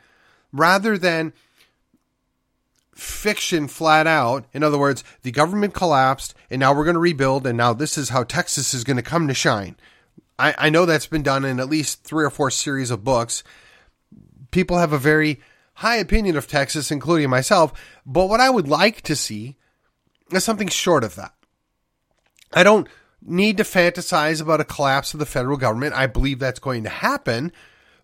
rather 0.53 0.99
than 0.99 1.33
fiction 2.93 3.69
flat 3.69 4.07
out, 4.09 4.47
in 4.53 4.65
other 4.65 4.79
words, 4.79 5.05
the 5.23 5.31
government 5.31 5.75
collapsed 5.75 6.35
and 6.51 6.59
now 6.59 6.75
we're 6.75 6.85
going 6.85 6.95
to 6.95 7.01
rebuild, 7.01 7.47
and 7.47 7.57
now 7.57 7.73
this 7.73 7.97
is 7.97 8.09
how 8.09 8.25
Texas 8.25 8.75
is 8.75 8.85
going 8.85 8.97
to 8.97 9.03
come 9.03 9.29
to 9.29 9.35
shine. 9.35 9.77
I, 10.39 10.55
I 10.59 10.71
know 10.71 10.87
that's 10.87 11.07
been 11.07 11.23
done 11.23 11.45
in 11.45 11.61
at 11.61 11.71
least 11.71 12.03
three 12.03 12.25
or 12.25 12.31
four 12.31 12.51
series 12.51 12.91
of 12.91 13.05
books. 13.05 13.45
People 14.51 14.79
have 14.79 14.93
a 14.93 14.99
very 14.99 15.41
high 15.75 15.97
opinion 15.97 16.37
of 16.37 16.49
Texas, 16.49 16.91
including 16.91 17.31
myself. 17.31 17.73
But 18.05 18.27
what 18.27 18.41
I 18.41 18.51
would 18.51 18.69
like 18.69 19.03
to 19.03 19.17
see 19.17 19.57
is 20.37 20.45
something 20.45 20.69
short 20.69 21.05
of 21.05 21.15
that. 21.17 21.35
I 22.53 22.63
don't 22.63 22.89
need 23.25 23.57
to 23.57 23.63
fantasize 23.63 24.43
about 24.43 24.61
a 24.61 24.65
collapse 24.65 25.15
of 25.15 25.21
the 25.21 25.27
federal 25.27 25.57
government. 25.57 25.95
I 25.95 26.07
believe 26.07 26.39
that's 26.39 26.59
going 26.59 26.83
to 26.85 26.89
happen. 26.89 27.53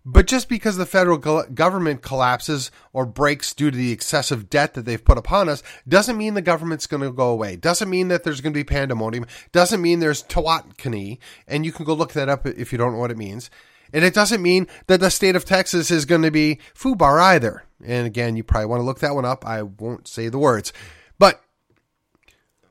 But 0.05 0.27
just 0.27 0.47
because 0.47 0.77
the 0.77 0.85
federal 0.85 1.17
government 1.17 2.01
collapses 2.01 2.71
or 2.93 3.05
breaks 3.05 3.53
due 3.53 3.69
to 3.69 3.77
the 3.77 3.91
excessive 3.91 4.49
debt 4.49 4.73
that 4.73 4.85
they've 4.85 5.03
put 5.03 5.17
upon 5.17 5.49
us 5.49 5.61
doesn't 5.87 6.17
mean 6.17 6.33
the 6.33 6.41
government's 6.41 6.87
going 6.87 7.03
to 7.03 7.11
go 7.11 7.29
away. 7.29 7.57
Doesn't 7.57 7.89
mean 7.89 8.07
that 8.07 8.23
there's 8.23 8.41
going 8.41 8.53
to 8.53 8.59
be 8.59 8.63
pandemonium. 8.63 9.25
Doesn't 9.51 9.81
mean 9.81 9.99
there's 9.99 10.23
TEOTWAWKI. 10.23 11.19
And 11.47 11.65
you 11.65 11.71
can 11.71 11.85
go 11.85 11.93
look 11.93 12.13
that 12.13 12.29
up 12.29 12.47
if 12.47 12.71
you 12.71 12.77
don't 12.77 12.93
know 12.93 12.99
what 12.99 13.11
it 13.11 13.17
means. 13.17 13.51
And 13.91 14.05
it 14.05 14.13
doesn't 14.13 14.41
mean 14.41 14.67
that 14.87 14.99
the 14.99 15.11
state 15.11 15.35
of 15.35 15.45
Texas 15.45 15.91
is 15.91 16.05
going 16.05 16.21
to 16.21 16.31
be 16.31 16.59
FUBAR 16.73 17.19
either. 17.19 17.63
And 17.85 18.07
again, 18.07 18.35
you 18.35 18.43
probably 18.43 18.67
want 18.67 18.79
to 18.79 18.85
look 18.85 18.99
that 18.99 19.15
one 19.15 19.25
up. 19.25 19.45
I 19.45 19.63
won't 19.63 20.07
say 20.07 20.29
the 20.29 20.39
words. 20.39 20.71
But 21.17 21.43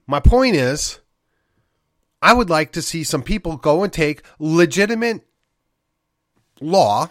my 0.08 0.18
point 0.18 0.56
is, 0.56 0.98
I 2.20 2.34
would 2.34 2.50
like 2.50 2.72
to 2.72 2.82
see 2.82 3.04
some 3.04 3.22
people 3.22 3.56
go 3.56 3.84
and 3.84 3.92
take 3.92 4.22
legitimate 4.40 5.22
law, 6.60 7.10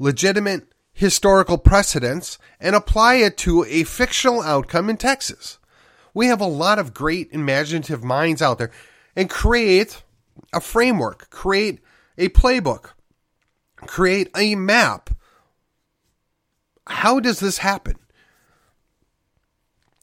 legitimate 0.00 0.72
historical 0.92 1.58
precedents, 1.58 2.38
and 2.58 2.74
apply 2.74 3.16
it 3.16 3.36
to 3.38 3.64
a 3.68 3.84
fictional 3.84 4.42
outcome 4.42 4.90
in 4.90 4.96
Texas. 4.96 5.58
We 6.12 6.26
have 6.26 6.40
a 6.40 6.46
lot 6.46 6.80
of 6.80 6.92
great 6.92 7.28
imaginative 7.30 8.02
minds 8.02 8.42
out 8.42 8.58
there 8.58 8.72
and 9.14 9.30
create 9.30 10.02
a 10.52 10.60
framework, 10.60 11.30
create 11.30 11.78
a 12.18 12.30
playbook 12.30 12.90
create 13.86 14.30
a 14.36 14.54
map. 14.54 15.10
How 16.86 17.20
does 17.20 17.40
this 17.40 17.58
happen? 17.58 17.96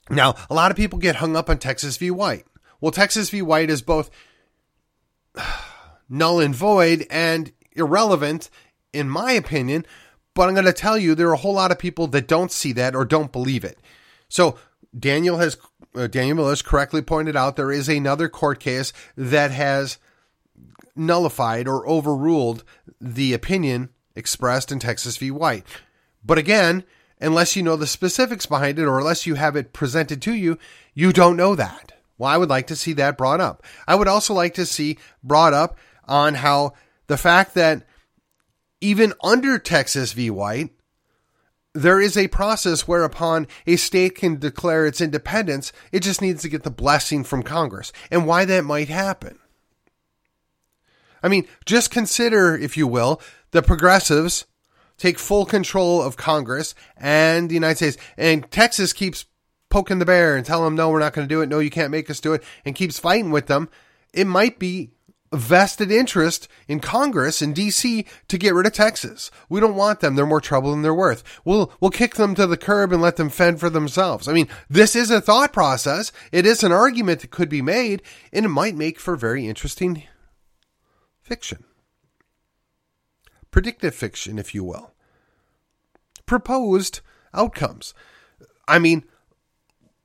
Now, 0.10 0.36
a 0.50 0.54
lot 0.54 0.72
of 0.72 0.78
people 0.78 1.00
get 1.00 1.18
hung 1.18 1.36
up 1.36 1.50
on 1.50 1.58
Texas 1.58 1.98
v. 1.98 2.12
White. 2.12 2.46
Well, 2.82 2.92
Texas 2.92 3.30
v. 3.30 3.42
White 3.42 3.70
is 3.70 3.82
both 3.82 4.10
null 6.10 6.40
and 6.40 6.56
void 6.56 7.08
and 7.10 7.52
irrelevant, 7.74 8.50
in 8.92 9.10
my 9.10 9.32
opinion. 9.32 9.86
But 10.34 10.50
I'm 10.50 10.56
going 10.56 10.66
to 10.66 10.74
tell 10.74 10.98
you, 10.98 11.16
there 11.16 11.30
are 11.30 11.34
a 11.34 11.38
whole 11.38 11.54
lot 11.54 11.72
of 11.72 11.80
people 11.80 12.08
that 12.08 12.28
don't 12.28 12.52
see 12.52 12.74
that 12.74 12.96
or 12.96 13.06
don't 13.06 13.32
believe 13.32 13.64
it. 13.64 13.80
So 14.30 14.58
Daniel 14.98 15.38
has 15.38 15.58
uh, 15.96 16.08
Daniel 16.08 16.38
Miller 16.38 16.50
has 16.50 16.62
correctly 16.62 17.02
pointed 17.02 17.36
out 17.36 17.56
there 17.56 17.72
is 17.72 17.88
another 17.88 18.28
court 18.28 18.60
case 18.60 18.94
that 19.16 19.52
has 19.52 19.98
nullified 20.96 21.68
or 21.68 21.88
overruled 21.88 22.64
the 23.00 23.34
opinion 23.34 23.90
expressed 24.16 24.72
in 24.72 24.80
Texas 24.80 25.18
v. 25.18 25.32
White. 25.32 25.66
But 26.24 26.38
again, 26.38 26.84
unless 27.24 27.56
you 27.56 27.64
know 27.64 27.76
the 27.76 27.88
specifics 27.88 28.46
behind 28.46 28.78
it 28.78 28.86
or 28.86 29.00
unless 29.00 29.26
you 29.26 29.36
have 29.36 29.56
it 29.56 29.74
presented 29.74 30.22
to 30.22 30.34
you, 30.34 30.58
you 30.94 31.14
don't 31.14 31.38
know 31.38 31.56
that. 31.56 31.94
Well, 32.18 32.30
I 32.30 32.38
would 32.38 32.50
like 32.50 32.68
to 32.68 32.76
see 32.76 32.94
that 32.94 33.18
brought 33.18 33.40
up. 33.40 33.64
I 33.88 33.96
would 33.96 34.08
also 34.08 34.34
like 34.34 34.54
to 34.56 34.66
see 34.66 34.98
brought 35.24 35.54
up 35.54 35.78
on 36.08 36.36
how 36.36 36.74
the 37.08 37.18
fact 37.18 37.56
that 37.56 37.88
even 38.82 39.14
under 39.24 39.58
Texas 39.58 40.14
v. 40.14 40.30
White, 40.30 40.72
there 41.74 42.00
is 42.00 42.18
a 42.18 42.28
process 42.28 42.88
whereupon 42.88 43.48
a 43.66 43.78
state 43.78 44.16
can 44.16 44.38
declare 44.38 44.86
its 44.86 45.02
independence. 45.02 45.72
It 45.92 46.02
just 46.02 46.22
needs 46.22 46.44
to 46.44 46.50
get 46.50 46.64
the 46.64 46.70
blessing 46.70 47.24
from 47.24 47.42
Congress 47.42 47.92
and 48.12 48.28
why 48.28 48.46
that 48.46 48.64
might 48.64 48.90
happen. 48.90 49.40
I 51.24 51.30
mean, 51.30 51.48
just 51.66 51.90
consider, 51.90 52.56
if 52.56 52.76
you 52.76 52.86
will, 52.86 53.22
the 53.52 53.64
progressives 53.64 54.46
take 55.04 55.20
full 55.20 55.46
control 55.46 56.02
of 56.02 56.16
Congress 56.16 56.74
and 56.96 57.50
the 57.50 57.54
United 57.54 57.76
States, 57.76 57.98
and 58.18 58.50
Texas 58.50 58.94
keeps 58.94 59.26
poking 59.70 60.00
the 60.00 60.06
bear 60.06 60.38
and 60.38 60.46
telling 60.46 60.64
them, 60.64 60.76
no, 60.76 60.90
we're 60.90 61.00
not 61.00 61.12
going 61.12 61.28
to 61.28 61.34
do 61.34 61.42
it. 61.42 61.50
No, 61.50 61.60
you 61.60 61.70
can't 61.70 61.92
make 61.92 62.10
us 62.10 62.22
do 62.22 62.32
it, 62.32 62.42
and 62.64 62.74
keeps 62.74 63.00
fighting 63.00 63.30
with 63.30 63.48
them. 63.48 63.68
It 64.14 64.28
might 64.28 64.60
be 64.60 64.92
a 65.34 65.38
vested 65.38 65.92
interest 65.92 66.48
in 66.70 66.80
Congress 66.80 67.42
in 67.42 67.54
DC 67.54 68.08
to 68.30 68.38
get 68.38 68.54
rid 68.54 68.66
of 68.66 68.72
Texas. 68.72 69.30
We 69.50 69.60
don't 69.60 69.76
want 69.76 70.00
them. 70.00 70.16
They're 70.16 70.26
more 70.26 70.40
trouble 70.40 70.72
than 70.72 70.84
they're 70.84 70.94
worth. 70.94 71.24
We'll 71.44 71.74
we'll 71.82 71.92
kick 71.92 72.16
them 72.16 72.34
to 72.36 72.48
the 72.48 72.56
curb 72.56 72.94
and 72.94 73.02
let 73.02 73.18
them 73.18 73.30
fend 73.30 73.60
for 73.60 73.70
themselves. 73.70 74.30
I 74.30 74.34
mean, 74.34 74.48
this 74.70 74.96
is 74.96 75.12
a 75.12 75.20
thought 75.20 75.52
process. 75.52 76.14
It 76.32 76.46
is 76.46 76.64
an 76.64 76.72
argument 76.72 77.22
that 77.22 77.32
could 77.32 77.50
be 77.50 77.64
made, 77.64 78.04
and 78.32 78.46
it 78.46 78.50
might 78.50 78.76
make 78.76 79.00
for 79.00 79.18
very 79.18 79.48
interesting 79.48 80.04
fiction. 81.24 81.66
Predictive 83.52 83.94
fiction, 83.94 84.40
if 84.40 84.56
you 84.56 84.64
will. 84.64 84.93
Proposed 86.26 87.02
outcomes. 87.34 87.94
I 88.68 88.80
mean, 88.80 89.04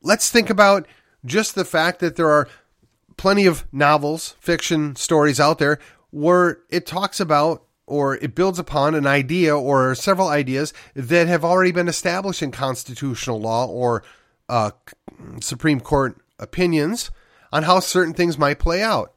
let's 0.03 0.31
think 0.31 0.51
about 0.51 0.87
just 1.25 1.55
the 1.55 1.65
fact 1.65 2.01
that 2.01 2.17
there 2.17 2.31
are 2.31 2.49
plenty 3.17 3.47
of 3.47 3.67
novels, 3.73 4.37
fiction 4.41 4.97
stories 4.97 5.41
out 5.41 5.59
there 5.59 5.79
where 6.11 6.61
it 6.71 6.87
talks 6.87 7.21
about 7.21 7.65
or 7.87 8.17
it 8.17 8.35
builds 8.35 8.59
upon 8.59 8.95
an 8.95 9.07
idea 9.07 9.57
or 9.57 9.95
several 9.95 10.29
ideas 10.29 10.73
that 10.95 11.27
have 11.27 11.45
already 11.45 11.73
been 11.73 11.89
established 11.89 12.43
in 12.43 12.51
constitutional 12.51 13.41
law 13.41 13.67
or 13.67 14.03
uh, 14.49 14.71
Supreme 15.41 15.81
Court 15.81 16.19
opinions 16.39 17.11
on 17.53 17.63
how 17.63 17.81
certain 17.81 18.15
things 18.15 18.39
might 18.39 18.59
play 18.59 18.83
out. 18.83 19.15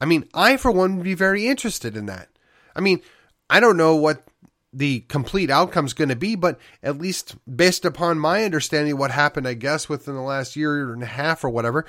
I 0.00 0.06
mean, 0.06 0.28
I, 0.34 0.56
for 0.56 0.70
one, 0.70 0.96
would 0.96 1.04
be 1.04 1.14
very 1.14 1.46
interested 1.46 1.96
in 1.96 2.06
that. 2.06 2.28
I 2.74 2.80
mean, 2.80 3.00
I 3.48 3.60
don't 3.60 3.76
know 3.76 3.94
what 3.94 4.26
the 4.74 5.00
complete 5.00 5.50
outcome 5.50 5.86
is 5.86 5.94
going 5.94 6.08
to 6.08 6.16
be, 6.16 6.34
but 6.34 6.58
at 6.82 6.98
least 6.98 7.36
based 7.56 7.84
upon 7.84 8.18
my 8.18 8.44
understanding 8.44 8.96
what 8.96 9.10
happened, 9.10 9.46
I 9.46 9.54
guess, 9.54 9.88
within 9.88 10.14
the 10.14 10.20
last 10.20 10.56
year 10.56 10.92
and 10.92 11.02
a 11.02 11.06
half 11.06 11.44
or 11.44 11.50
whatever, 11.50 11.86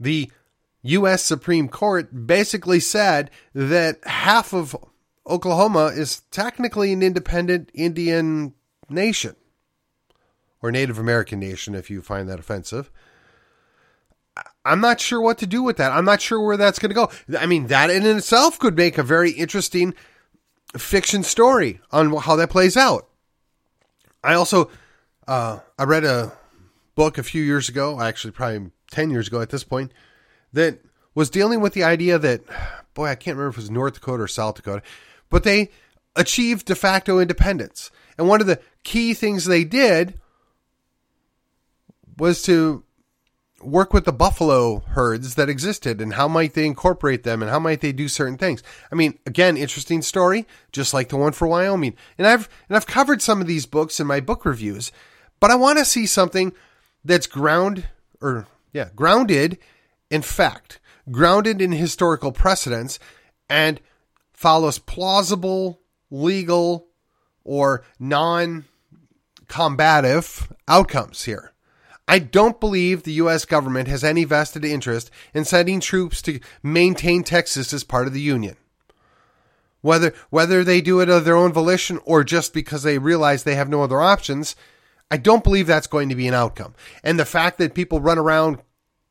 the 0.00 0.30
U.S. 0.82 1.22
Supreme 1.22 1.68
Court 1.68 2.26
basically 2.26 2.80
said 2.80 3.30
that 3.54 3.98
half 4.04 4.54
of 4.54 4.76
Oklahoma 5.26 5.86
is 5.86 6.22
technically 6.30 6.92
an 6.92 7.02
independent 7.02 7.70
Indian 7.74 8.54
nation 8.88 9.36
or 10.62 10.70
Native 10.70 10.98
American 10.98 11.40
nation, 11.40 11.74
if 11.74 11.90
you 11.90 12.00
find 12.00 12.28
that 12.28 12.38
offensive. 12.38 12.90
I'm 14.64 14.80
not 14.80 15.00
sure 15.00 15.20
what 15.20 15.38
to 15.38 15.46
do 15.46 15.62
with 15.62 15.76
that. 15.76 15.92
I'm 15.92 16.04
not 16.04 16.20
sure 16.20 16.40
where 16.40 16.56
that's 16.56 16.78
going 16.78 16.90
to 16.90 16.94
go. 16.94 17.10
I 17.38 17.46
mean, 17.46 17.68
that 17.68 17.90
in 17.90 18.04
itself 18.04 18.58
could 18.58 18.76
make 18.76 18.98
a 18.98 19.02
very 19.02 19.30
interesting 19.30 19.94
fiction 20.76 21.22
story 21.22 21.80
on 21.90 22.14
how 22.16 22.36
that 22.36 22.50
plays 22.50 22.76
out. 22.76 23.08
I 24.22 24.34
also 24.34 24.70
uh, 25.26 25.60
I 25.78 25.84
read 25.84 26.04
a 26.04 26.32
book 26.94 27.18
a 27.18 27.22
few 27.22 27.42
years 27.42 27.68
ago, 27.68 28.00
actually 28.00 28.30
probably 28.32 28.70
10 28.90 29.10
years 29.10 29.28
ago 29.28 29.40
at 29.40 29.50
this 29.50 29.64
point, 29.64 29.92
that 30.52 30.80
was 31.14 31.30
dealing 31.30 31.60
with 31.60 31.74
the 31.74 31.84
idea 31.84 32.18
that 32.18 32.42
boy, 32.94 33.06
I 33.06 33.14
can't 33.14 33.36
remember 33.36 33.50
if 33.50 33.58
it 33.58 33.62
was 33.62 33.70
North 33.70 33.94
Dakota 33.94 34.22
or 34.24 34.28
South 34.28 34.56
Dakota, 34.56 34.82
but 35.28 35.44
they 35.44 35.70
achieved 36.16 36.66
de 36.66 36.74
facto 36.74 37.18
independence. 37.18 37.90
And 38.18 38.26
one 38.26 38.40
of 38.40 38.46
the 38.46 38.60
key 38.82 39.14
things 39.14 39.44
they 39.44 39.64
did 39.64 40.18
was 42.16 42.42
to 42.42 42.82
work 43.62 43.92
with 43.92 44.04
the 44.04 44.12
buffalo 44.12 44.80
herds 44.88 45.34
that 45.34 45.48
existed 45.48 46.00
and 46.00 46.14
how 46.14 46.28
might 46.28 46.54
they 46.54 46.66
incorporate 46.66 47.22
them 47.22 47.42
and 47.42 47.50
how 47.50 47.58
might 47.58 47.80
they 47.80 47.92
do 47.92 48.08
certain 48.08 48.36
things. 48.36 48.62
I 48.92 48.94
mean, 48.94 49.18
again, 49.24 49.56
interesting 49.56 50.02
story, 50.02 50.46
just 50.72 50.92
like 50.92 51.08
the 51.08 51.16
one 51.16 51.32
for 51.32 51.48
Wyoming. 51.48 51.96
And 52.18 52.26
I've 52.26 52.48
and 52.68 52.76
I've 52.76 52.86
covered 52.86 53.22
some 53.22 53.40
of 53.40 53.46
these 53.46 53.66
books 53.66 53.98
in 53.98 54.06
my 54.06 54.20
book 54.20 54.44
reviews, 54.44 54.92
but 55.40 55.50
I 55.50 55.54
want 55.54 55.78
to 55.78 55.84
see 55.84 56.06
something 56.06 56.52
that's 57.04 57.26
ground 57.26 57.86
or 58.20 58.46
yeah, 58.72 58.90
grounded 58.94 59.58
in 60.10 60.22
fact, 60.22 60.80
grounded 61.10 61.60
in 61.60 61.72
historical 61.72 62.32
precedents 62.32 62.98
and 63.48 63.80
follows 64.32 64.78
plausible, 64.78 65.80
legal, 66.10 66.88
or 67.44 67.84
non 67.98 68.64
combative 69.48 70.52
outcomes 70.68 71.24
here. 71.24 71.52
I 72.08 72.20
don't 72.20 72.60
believe 72.60 73.02
the 73.02 73.12
U.S. 73.14 73.44
government 73.44 73.88
has 73.88 74.04
any 74.04 74.24
vested 74.24 74.64
interest 74.64 75.10
in 75.34 75.44
sending 75.44 75.80
troops 75.80 76.22
to 76.22 76.40
maintain 76.62 77.24
Texas 77.24 77.72
as 77.72 77.82
part 77.84 78.06
of 78.06 78.12
the 78.12 78.20
Union. 78.20 78.56
Whether, 79.80 80.14
whether 80.30 80.64
they 80.64 80.80
do 80.80 81.00
it 81.00 81.08
of 81.08 81.24
their 81.24 81.36
own 81.36 81.52
volition 81.52 81.98
or 82.04 82.24
just 82.24 82.52
because 82.52 82.82
they 82.82 82.98
realize 82.98 83.42
they 83.42 83.54
have 83.54 83.68
no 83.68 83.82
other 83.82 84.00
options, 84.00 84.56
I 85.10 85.16
don't 85.16 85.44
believe 85.44 85.66
that's 85.66 85.86
going 85.86 86.08
to 86.08 86.14
be 86.16 86.26
an 86.26 86.34
outcome. 86.34 86.74
And 87.02 87.18
the 87.18 87.24
fact 87.24 87.58
that 87.58 87.74
people 87.74 88.00
run 88.00 88.18
around 88.18 88.58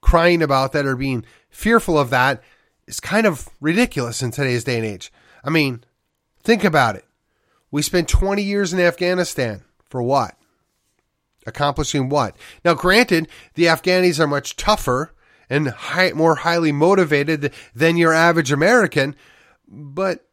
crying 0.01 0.41
about 0.41 0.71
that 0.73 0.85
or 0.85 0.95
being 0.95 1.25
fearful 1.49 1.97
of 1.97 2.09
that 2.09 2.43
is 2.87 2.99
kind 2.99 3.25
of 3.25 3.49
ridiculous 3.59 4.21
in 4.21 4.31
today's 4.31 4.63
day 4.63 4.77
and 4.77 4.85
age. 4.85 5.11
I 5.43 5.49
mean, 5.49 5.83
think 6.43 6.63
about 6.63 6.95
it. 6.95 7.05
We 7.71 7.81
spent 7.81 8.07
20 8.07 8.41
years 8.41 8.73
in 8.73 8.79
Afghanistan 8.79 9.63
for 9.89 10.01
what? 10.01 10.37
Accomplishing 11.45 12.09
what? 12.09 12.35
Now, 12.63 12.73
granted, 12.73 13.27
the 13.53 13.65
Afghanis 13.65 14.19
are 14.19 14.27
much 14.27 14.55
tougher 14.55 15.13
and 15.49 15.67
high, 15.69 16.11
more 16.11 16.35
highly 16.35 16.71
motivated 16.71 17.53
than 17.73 17.97
your 17.97 18.13
average 18.13 18.51
American, 18.51 19.15
but 19.67 20.27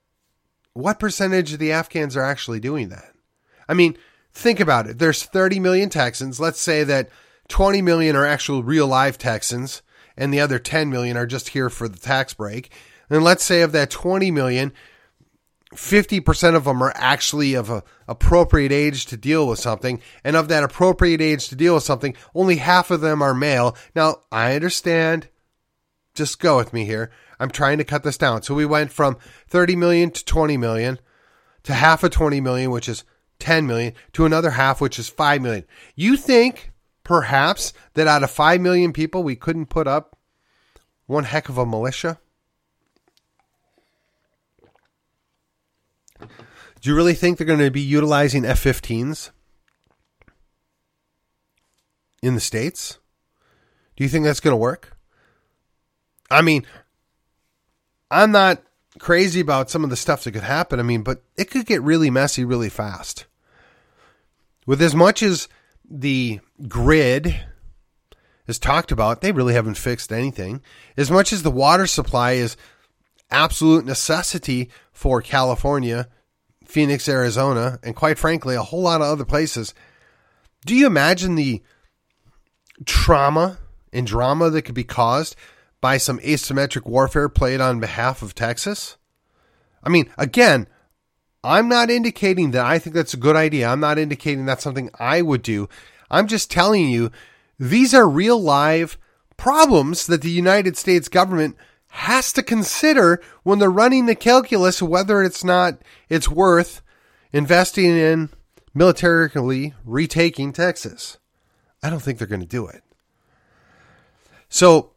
what 0.72 0.98
percentage 0.98 1.52
of 1.52 1.58
the 1.58 1.72
Afghans 1.72 2.16
are 2.16 2.22
actually 2.22 2.60
doing 2.60 2.88
that? 2.88 3.12
I 3.68 3.74
mean, 3.74 3.96
think 4.32 4.60
about 4.60 4.86
it. 4.86 4.98
There's 4.98 5.22
30 5.22 5.60
million 5.60 5.90
Texans. 5.90 6.40
Let's 6.40 6.60
say 6.60 6.84
that 6.84 7.10
20 7.48 7.82
million 7.82 8.16
are 8.16 8.26
actual 8.26 8.62
real 8.62 8.86
live 8.86 9.18
Texans 9.18 9.82
and 10.16 10.32
the 10.32 10.40
other 10.40 10.58
10 10.58 10.90
million 10.90 11.16
are 11.16 11.26
just 11.26 11.50
here 11.50 11.70
for 11.70 11.88
the 11.88 11.98
tax 11.98 12.34
break. 12.34 12.72
And 13.10 13.22
let's 13.22 13.44
say 13.44 13.62
of 13.62 13.72
that 13.72 13.90
20 13.90 14.30
million, 14.30 14.72
50% 15.72 16.54
of 16.54 16.64
them 16.64 16.82
are 16.82 16.92
actually 16.94 17.54
of 17.54 17.70
a 17.70 17.82
appropriate 18.06 18.72
age 18.72 19.06
to 19.06 19.16
deal 19.16 19.46
with 19.46 19.58
something. 19.58 20.00
And 20.24 20.36
of 20.36 20.48
that 20.48 20.64
appropriate 20.64 21.20
age 21.20 21.48
to 21.48 21.56
deal 21.56 21.74
with 21.74 21.82
something, 21.82 22.14
only 22.34 22.56
half 22.56 22.90
of 22.90 23.00
them 23.00 23.22
are 23.22 23.34
male. 23.34 23.76
Now, 23.94 24.16
I 24.30 24.54
understand. 24.54 25.28
Just 26.14 26.40
go 26.40 26.58
with 26.58 26.72
me 26.72 26.84
here. 26.84 27.10
I'm 27.40 27.50
trying 27.50 27.78
to 27.78 27.84
cut 27.84 28.02
this 28.02 28.18
down. 28.18 28.42
So 28.42 28.54
we 28.54 28.66
went 28.66 28.92
from 28.92 29.16
30 29.48 29.76
million 29.76 30.10
to 30.10 30.24
20 30.24 30.56
million 30.56 30.98
to 31.64 31.74
half 31.74 32.04
of 32.04 32.10
20 32.10 32.40
million, 32.40 32.70
which 32.70 32.88
is 32.88 33.04
10 33.38 33.66
million, 33.66 33.94
to 34.12 34.24
another 34.24 34.50
half, 34.50 34.80
which 34.80 34.98
is 34.98 35.08
5 35.08 35.42
million. 35.42 35.64
You 35.96 36.16
think 36.16 36.70
perhaps 37.02 37.72
that 37.94 38.06
out 38.06 38.22
of 38.22 38.30
5 38.30 38.60
million 38.60 38.92
people, 38.92 39.22
we 39.22 39.36
couldn't 39.36 39.66
put 39.66 39.88
up 39.88 40.16
one 41.06 41.24
heck 41.24 41.48
of 41.48 41.58
a 41.58 41.66
militia? 41.66 42.18
Do 46.82 46.90
you 46.90 46.96
really 46.96 47.14
think 47.14 47.38
they're 47.38 47.46
going 47.46 47.60
to 47.60 47.70
be 47.70 47.80
utilizing 47.80 48.44
F 48.44 48.62
15s 48.62 49.30
in 52.20 52.34
the 52.34 52.40
States? 52.40 52.98
Do 53.96 54.02
you 54.02 54.10
think 54.10 54.24
that's 54.24 54.40
going 54.40 54.52
to 54.52 54.56
work? 54.56 54.96
I 56.28 56.42
mean, 56.42 56.66
I'm 58.10 58.32
not 58.32 58.62
crazy 58.98 59.38
about 59.38 59.70
some 59.70 59.84
of 59.84 59.90
the 59.90 59.96
stuff 59.96 60.24
that 60.24 60.32
could 60.32 60.42
happen. 60.42 60.80
I 60.80 60.82
mean, 60.82 61.02
but 61.02 61.22
it 61.36 61.50
could 61.50 61.66
get 61.66 61.82
really 61.82 62.10
messy 62.10 62.44
really 62.44 62.68
fast. 62.68 63.26
With 64.66 64.82
as 64.82 64.94
much 64.94 65.22
as 65.22 65.48
the 65.88 66.40
grid 66.66 67.44
is 68.48 68.58
talked 68.58 68.90
about, 68.90 69.20
they 69.20 69.30
really 69.30 69.54
haven't 69.54 69.76
fixed 69.76 70.12
anything. 70.12 70.62
As 70.96 71.12
much 71.12 71.32
as 71.32 71.44
the 71.44 71.50
water 71.50 71.86
supply 71.86 72.32
is 72.32 72.56
absolute 73.30 73.84
necessity 73.84 74.68
for 74.92 75.22
California 75.22 76.08
Phoenix, 76.72 77.08
Arizona, 77.08 77.78
and 77.82 77.94
quite 77.94 78.18
frankly, 78.18 78.54
a 78.54 78.62
whole 78.62 78.82
lot 78.82 79.02
of 79.02 79.06
other 79.06 79.26
places. 79.26 79.74
Do 80.64 80.74
you 80.74 80.86
imagine 80.86 81.34
the 81.34 81.62
trauma 82.86 83.58
and 83.92 84.06
drama 84.06 84.48
that 84.50 84.62
could 84.62 84.74
be 84.74 84.84
caused 84.84 85.36
by 85.82 85.98
some 85.98 86.18
asymmetric 86.20 86.86
warfare 86.86 87.28
played 87.28 87.60
on 87.60 87.78
behalf 87.78 88.22
of 88.22 88.34
Texas? 88.34 88.96
I 89.84 89.90
mean, 89.90 90.10
again, 90.16 90.66
I'm 91.44 91.68
not 91.68 91.90
indicating 91.90 92.52
that 92.52 92.64
I 92.64 92.78
think 92.78 92.94
that's 92.94 93.14
a 93.14 93.18
good 93.18 93.36
idea. 93.36 93.68
I'm 93.68 93.80
not 93.80 93.98
indicating 93.98 94.46
that's 94.46 94.64
something 94.64 94.90
I 94.98 95.20
would 95.20 95.42
do. 95.42 95.68
I'm 96.10 96.26
just 96.26 96.50
telling 96.50 96.88
you 96.88 97.10
these 97.58 97.92
are 97.92 98.08
real 98.08 98.40
live 98.40 98.96
problems 99.36 100.06
that 100.06 100.22
the 100.22 100.30
United 100.30 100.76
States 100.76 101.08
government 101.08 101.56
has 101.94 102.32
to 102.32 102.42
consider 102.42 103.20
when 103.42 103.58
they're 103.58 103.70
running 103.70 104.06
the 104.06 104.14
calculus 104.14 104.80
whether 104.80 105.22
it's 105.22 105.44
not 105.44 105.82
it's 106.08 106.28
worth 106.28 106.80
investing 107.34 107.84
in 107.84 108.30
militarily 108.72 109.74
retaking 109.84 110.54
Texas. 110.54 111.18
I 111.82 111.90
don't 111.90 112.00
think 112.00 112.16
they're 112.16 112.26
going 112.26 112.40
to 112.40 112.46
do 112.46 112.66
it. 112.66 112.82
So 114.48 114.92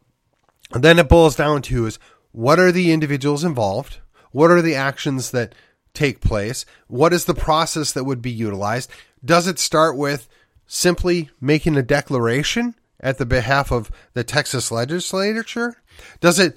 then 0.72 0.98
it 0.98 1.06
boils 1.06 1.36
down 1.36 1.60
to 1.62 1.84
is 1.84 1.98
what 2.32 2.58
are 2.58 2.72
the 2.72 2.90
individuals 2.92 3.44
involved? 3.44 3.98
What 4.32 4.50
are 4.50 4.62
the 4.62 4.74
actions 4.74 5.32
that 5.32 5.54
take 5.92 6.22
place? 6.22 6.64
What 6.88 7.12
is 7.12 7.26
the 7.26 7.34
process 7.34 7.92
that 7.92 8.04
would 8.04 8.22
be 8.22 8.30
utilized? 8.30 8.90
Does 9.22 9.46
it 9.46 9.58
start 9.58 9.98
with 9.98 10.28
simply 10.66 11.28
making 11.42 11.76
a 11.76 11.82
declaration 11.82 12.74
at 13.00 13.18
the 13.18 13.26
behalf 13.26 13.70
of 13.70 13.90
the 14.14 14.24
Texas 14.24 14.72
legislature? 14.72 15.76
Does 16.20 16.38
it 16.38 16.56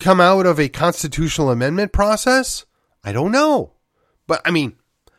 come 0.00 0.20
out 0.20 0.46
of 0.46 0.58
a 0.58 0.68
constitutional 0.68 1.50
amendment 1.50 1.92
process? 1.92 2.64
I 3.04 3.12
don't 3.12 3.32
know. 3.32 3.72
But 4.26 4.42
I 4.44 4.50
mean, 4.50 4.76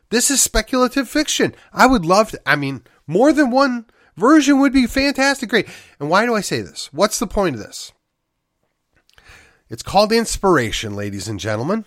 this 0.10 0.32
is 0.32 0.42
speculative 0.42 1.10
fiction. 1.10 1.56
I 1.74 1.86
would 1.86 2.06
love 2.06 2.32
to, 2.32 2.42
I 2.46 2.56
mean, 2.56 2.84
more 3.08 3.32
than 3.34 3.52
one 3.52 3.86
version 4.15 4.60
would 4.60 4.74
be 4.74 4.88
fantastic. 4.88 5.50
Great. 5.50 5.68
And 6.00 6.10
why 6.10 6.26
do 6.26 6.36
I 6.36 6.42
say 6.42 6.62
this? 6.62 6.92
What's 6.94 7.20
the 7.20 7.28
point 7.28 7.56
of 7.56 7.62
this? 7.62 7.92
It's 9.70 9.84
called 9.84 10.12
inspiration, 10.12 10.96
ladies 10.96 11.28
and 11.28 11.39
gentlemen. 11.39 11.86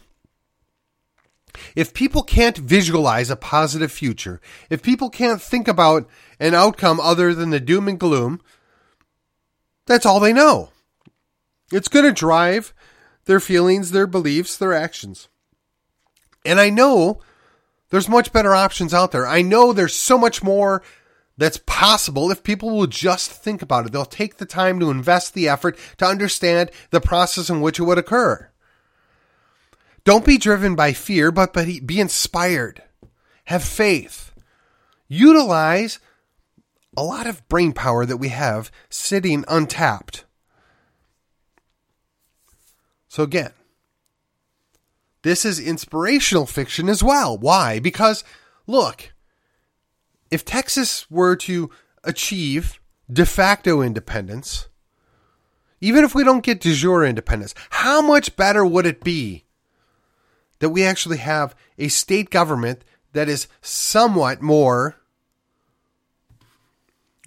If 1.76 1.92
people 1.92 2.22
can't 2.22 2.56
visualize 2.56 3.28
a 3.28 3.36
positive 3.36 3.92
future, 3.92 4.40
if 4.70 4.82
people 4.82 5.10
can't 5.10 5.42
think 5.42 5.68
about 5.68 6.08
an 6.40 6.54
outcome 6.54 6.98
other 7.00 7.34
than 7.34 7.50
the 7.50 7.60
doom 7.60 7.88
and 7.88 8.00
gloom, 8.00 8.40
that's 9.86 10.06
all 10.06 10.20
they 10.20 10.32
know. 10.32 10.70
It's 11.72 11.88
going 11.88 12.04
to 12.04 12.12
drive 12.12 12.72
their 13.24 13.40
feelings, 13.40 13.90
their 13.90 14.06
beliefs, 14.06 14.56
their 14.56 14.72
actions. 14.72 15.28
And 16.44 16.60
I 16.60 16.70
know 16.70 17.20
there's 17.90 18.08
much 18.08 18.32
better 18.32 18.54
options 18.54 18.92
out 18.92 19.12
there. 19.12 19.26
I 19.26 19.42
know 19.42 19.72
there's 19.72 19.94
so 19.94 20.18
much 20.18 20.42
more 20.42 20.82
that's 21.38 21.60
possible 21.66 22.30
if 22.30 22.42
people 22.42 22.70
will 22.70 22.86
just 22.86 23.30
think 23.30 23.62
about 23.62 23.86
it. 23.86 23.92
They'll 23.92 24.04
take 24.04 24.36
the 24.36 24.46
time 24.46 24.80
to 24.80 24.90
invest 24.90 25.34
the 25.34 25.48
effort 25.48 25.78
to 25.98 26.06
understand 26.06 26.70
the 26.90 27.00
process 27.00 27.48
in 27.48 27.60
which 27.60 27.78
it 27.78 27.84
would 27.84 27.98
occur. 27.98 28.50
Don't 30.04 30.24
be 30.24 30.36
driven 30.36 30.74
by 30.74 30.92
fear, 30.92 31.30
but 31.30 31.54
be 31.54 32.00
inspired. 32.00 32.82
Have 33.44 33.62
faith. 33.62 34.32
Utilize 35.08 35.98
a 36.96 37.02
lot 37.02 37.26
of 37.26 37.46
brain 37.48 37.72
power 37.72 38.04
that 38.04 38.16
we 38.16 38.28
have 38.28 38.70
sitting 38.90 39.44
untapped. 39.48 40.24
So, 43.12 43.22
again, 43.22 43.52
this 45.20 45.44
is 45.44 45.60
inspirational 45.60 46.46
fiction 46.46 46.88
as 46.88 47.02
well. 47.02 47.36
Why? 47.36 47.78
Because, 47.78 48.24
look, 48.66 49.12
if 50.30 50.46
Texas 50.46 51.10
were 51.10 51.36
to 51.36 51.68
achieve 52.04 52.80
de 53.12 53.26
facto 53.26 53.82
independence, 53.82 54.68
even 55.78 56.04
if 56.04 56.14
we 56.14 56.24
don't 56.24 56.42
get 56.42 56.62
de 56.62 56.72
jure 56.72 57.04
independence, 57.04 57.54
how 57.68 58.00
much 58.00 58.34
better 58.34 58.64
would 58.64 58.86
it 58.86 59.04
be 59.04 59.44
that 60.60 60.70
we 60.70 60.82
actually 60.82 61.18
have 61.18 61.54
a 61.76 61.88
state 61.88 62.30
government 62.30 62.82
that 63.12 63.28
is 63.28 63.46
somewhat 63.60 64.40
more 64.40 64.96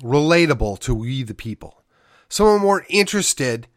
relatable 0.01 0.79
to 0.79 0.95
we 0.95 1.21
the 1.21 1.35
people, 1.35 1.83
someone 2.27 2.59
more 2.59 2.87
interested 2.89 3.67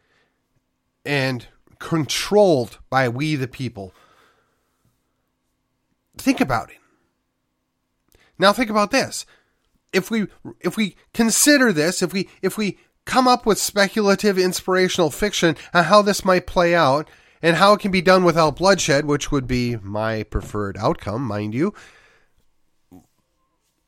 and 1.04 1.48
controlled 1.78 2.78
by 2.90 3.08
we 3.08 3.36
the 3.36 3.48
people 3.48 3.92
Think 6.18 6.40
about 6.40 6.70
it. 6.70 6.78
Now 8.38 8.52
think 8.52 8.70
about 8.70 8.90
this. 8.90 9.24
If 9.92 10.10
we 10.10 10.26
if 10.60 10.76
we 10.76 10.96
consider 11.14 11.72
this, 11.72 12.02
if 12.02 12.12
we 12.12 12.28
if 12.42 12.58
we 12.58 12.78
come 13.04 13.26
up 13.26 13.46
with 13.46 13.58
speculative 13.58 14.38
inspirational 14.38 15.10
fiction 15.10 15.56
on 15.72 15.84
how 15.84 16.02
this 16.02 16.24
might 16.24 16.46
play 16.46 16.74
out 16.74 17.08
and 17.40 17.56
how 17.56 17.72
it 17.72 17.80
can 17.80 17.90
be 17.90 18.02
done 18.02 18.24
without 18.24 18.56
bloodshed, 18.56 19.06
which 19.06 19.32
would 19.32 19.46
be 19.46 19.76
my 19.76 20.24
preferred 20.24 20.76
outcome, 20.76 21.22
mind 21.22 21.54
you. 21.54 21.72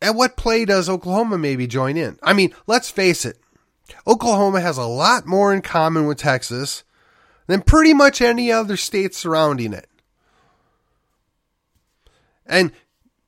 At 0.01 0.15
what 0.15 0.39
play 0.39 0.65
does 0.65 0.89
Oklahoma 0.89 1.37
maybe 1.37 1.67
join 1.67 1.99
in? 1.99 2.19
I 2.23 2.33
mean, 2.33 2.55
let's 2.67 2.91
face 2.91 3.27
it. 3.27 3.39
Oklahoma 4.07 4.63
has 4.63 4.79
a 4.79 4.85
lot 4.85 5.27
more 5.27 5.53
in 5.53 5.61
common 5.61 6.07
with 6.07 6.17
Texas 6.17 6.85
than 7.51 7.63
pretty 7.63 7.93
much 7.93 8.23
any 8.23 8.53
other 8.53 8.77
state 8.77 9.13
surrounding 9.13 9.73
it. 9.73 9.89
And 12.47 12.71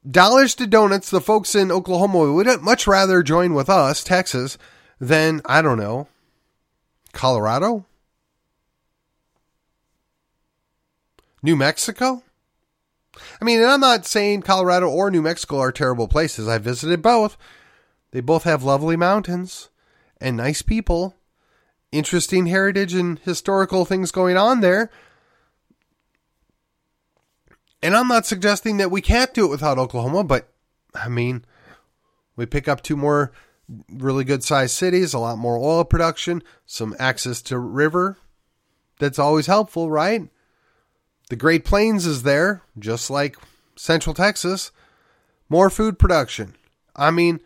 dollars 0.09 0.55
to 0.55 0.67
donuts, 0.69 1.11
the 1.11 1.21
folks 1.21 1.57
in 1.57 1.73
Oklahoma 1.73 2.33
would 2.33 2.63
much 2.63 2.87
rather 2.87 3.25
join 3.25 3.53
with 3.53 3.69
us, 3.69 4.05
Texas, 4.05 4.59
than, 5.01 5.41
I 5.45 5.61
don't 5.61 5.77
know, 5.77 6.07
Colorado? 7.13 7.85
New 11.43 11.57
Mexico? 11.57 12.23
I 13.41 13.45
mean, 13.45 13.61
and 13.61 13.71
I'm 13.73 13.81
not 13.81 14.07
saying 14.07 14.43
Colorado 14.43 14.89
or 14.89 15.11
New 15.11 15.23
Mexico 15.23 15.59
are 15.59 15.73
terrible 15.73 16.07
places. 16.07 16.47
I 16.47 16.59
visited 16.59 17.03
both. 17.03 17.37
They 18.13 18.21
both 18.21 18.45
have 18.45 18.63
lovely 18.63 18.97
mountains 18.97 19.69
and 20.21 20.37
nice 20.37 20.63
people, 20.63 21.17
interesting 21.93 22.47
heritage 22.47 22.95
and 22.95 23.19
historical 23.21 23.85
things 23.85 24.11
going 24.11 24.37
on 24.37 24.61
there. 24.61 24.91
And 27.83 27.97
I'm 27.97 28.09
not 28.09 28.27
suggesting 28.27 28.79
that 28.79 28.91
we 28.91 29.01
can't 29.01 29.35
do 29.35 29.45
it 29.45 29.51
without 29.51 29.79
Oklahoma, 29.79 30.25
but 30.25 30.49
I 30.95 31.09
mean, 31.09 31.45
we 32.37 32.47
pick 32.47 32.69
up 32.69 32.83
two 32.83 32.97
more 32.97 33.33
really 33.89 34.25
good 34.25 34.43
sized 34.43 34.75
cities, 34.75 35.15
a 35.15 35.19
lot 35.19 35.39
more 35.39 35.59
oil 35.59 35.85
production, 35.85 36.43
some 36.67 36.95
access 36.99 37.43
to 37.43 37.59
river. 37.59 38.19
That's 38.99 39.19
always 39.19 39.47
helpful, 39.47 39.91
right? 39.91 40.29
The 41.29 41.37
Great 41.37 41.65
Plains 41.65 42.07
is 42.07 42.23
there, 42.23 42.63
just 42.79 43.11
like 43.11 43.37
Central 43.77 44.15
Texas. 44.15 44.71
More 45.49 45.71
food 45.71 45.99
production. 45.99 46.55
I 46.95 47.11
mean, 47.11 47.41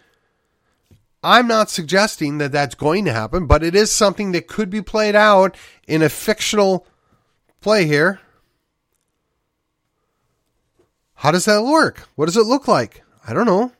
I'm 1.26 1.48
not 1.48 1.70
suggesting 1.70 2.38
that 2.38 2.52
that's 2.52 2.76
going 2.76 3.04
to 3.06 3.12
happen, 3.12 3.46
but 3.46 3.64
it 3.64 3.74
is 3.74 3.90
something 3.90 4.30
that 4.30 4.46
could 4.46 4.70
be 4.70 4.80
played 4.80 5.16
out 5.16 5.56
in 5.88 6.00
a 6.00 6.08
fictional 6.08 6.86
play 7.60 7.84
here. 7.84 8.20
How 11.14 11.32
does 11.32 11.46
that 11.46 11.64
work? 11.64 12.08
What 12.14 12.26
does 12.26 12.36
it 12.36 12.46
look 12.46 12.68
like? 12.68 13.02
I 13.26 13.32
don't 13.32 13.46
know. 13.46 13.72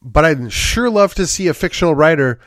But 0.00 0.24
I'd 0.24 0.52
sure 0.52 0.88
love 0.88 1.16
to 1.16 1.26
see 1.26 1.48
a 1.48 1.54
fictional 1.54 1.96
writer 1.96 2.38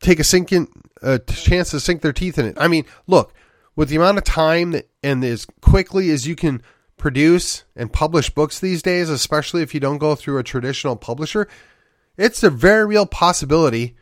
take 0.00 0.18
a 0.18 0.24
sink 0.24 0.50
in, 0.50 0.66
a 1.02 1.20
chance 1.20 1.70
to 1.70 1.78
sink 1.78 2.02
their 2.02 2.12
teeth 2.12 2.36
in 2.36 2.46
it. 2.46 2.56
I 2.58 2.66
mean, 2.66 2.84
look, 3.06 3.32
with 3.76 3.90
the 3.90 3.96
amount 3.96 4.18
of 4.18 4.24
time 4.24 4.72
that, 4.72 4.88
and 5.04 5.22
as 5.22 5.46
quickly 5.60 6.10
as 6.10 6.26
you 6.26 6.34
can 6.34 6.62
produce 6.96 7.64
and 7.74 7.92
publish 7.92 8.30
books 8.30 8.58
these 8.60 8.82
days, 8.82 9.08
especially 9.08 9.62
if 9.62 9.74
you 9.74 9.80
don't 9.80 9.98
go 9.98 10.14
through 10.14 10.38
a 10.38 10.44
traditional 10.44 10.96
publisher, 10.96 11.48
it's 12.16 12.42
a 12.42 12.50
very 12.50 12.86
real 12.86 13.06
possibility 13.06 13.96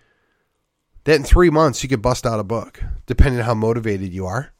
that 1.04 1.16
in 1.16 1.24
three 1.24 1.50
months 1.50 1.82
you 1.82 1.88
could 1.88 2.02
bust 2.02 2.26
out 2.26 2.40
a 2.40 2.44
book, 2.44 2.82
depending 3.06 3.40
on 3.40 3.46
how 3.46 3.54
motivated 3.54 4.12
you 4.12 4.26
are. 4.26 4.52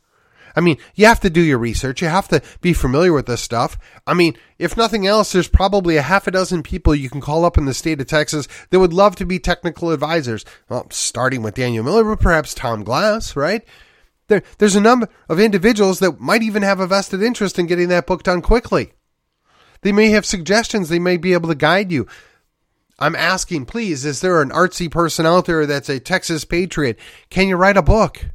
I 0.57 0.61
mean, 0.61 0.79
you 0.95 1.07
have 1.07 1.21
to 1.21 1.31
do 1.31 1.41
your 1.41 1.59
research. 1.59 2.03
You 2.03 2.09
have 2.09 2.29
to 2.29 2.43
be 2.61 2.73
familiar 2.73 3.13
with 3.13 3.27
this 3.27 3.41
stuff. 3.41 3.79
I 4.07 4.15
mean, 4.15 4.37
if 4.59 4.77
nothing 4.77 5.07
else, 5.07 5.33
there's 5.33 5.49
probably 5.49 5.97
a 5.97 6.03
half 6.03 6.27
a 6.27 6.31
dozen 6.31 6.63
people 6.63 6.95
you 6.95 7.09
can 7.11 7.21
call 7.21 7.45
up 7.45 7.57
in 7.57 7.67
the 7.67 7.75
state 7.75 8.01
of 8.01 8.09
Texas 8.09 8.49
that 8.71 8.81
would 8.81 8.93
love 8.93 9.17
to 9.17 9.27
be 9.27 9.39
technical 9.39 9.91
advisors. 9.91 10.45
Well, 10.69 10.89
starting 10.91 11.43
with 11.43 11.55
Daniel 11.55 11.85
Miller, 11.85 12.05
but 12.05 12.21
perhaps 12.21 12.55
Tom 12.55 12.83
Glass, 12.83 13.37
right? 13.37 13.63
There, 14.31 14.45
there's 14.59 14.77
a 14.77 14.81
number 14.81 15.09
of 15.29 15.41
individuals 15.41 15.99
that 15.99 16.21
might 16.21 16.45
even 16.45 16.63
have 16.63 16.79
a 16.79 16.87
vested 16.87 17.21
interest 17.21 17.59
in 17.59 17.67
getting 17.67 17.89
that 17.89 18.07
book 18.07 18.23
done 18.23 18.43
quickly. 18.43 18.93
They 19.83 19.91
may 19.91 20.11
have 20.11 20.25
suggestions. 20.25 20.89
They 20.89 21.01
may 21.01 21.17
be 21.17 21.33
able 21.33 21.49
to 21.49 21.57
guide 21.57 21.91
you. 21.91 22.07
I'm 23.01 23.17
asking, 23.17 23.67
please, 23.67 24.05
is 24.05 24.21
there 24.21 24.41
an 24.41 24.51
artsy 24.51 24.89
person 24.89 25.27
out 25.27 25.47
there 25.47 25.67
that's 25.67 25.89
a 25.89 25.99
Texas 25.99 26.45
patriot? 26.45 26.97
Can 27.29 27.49
you 27.49 27.57
write 27.57 27.77
a 27.77 27.83
book? 27.83 28.27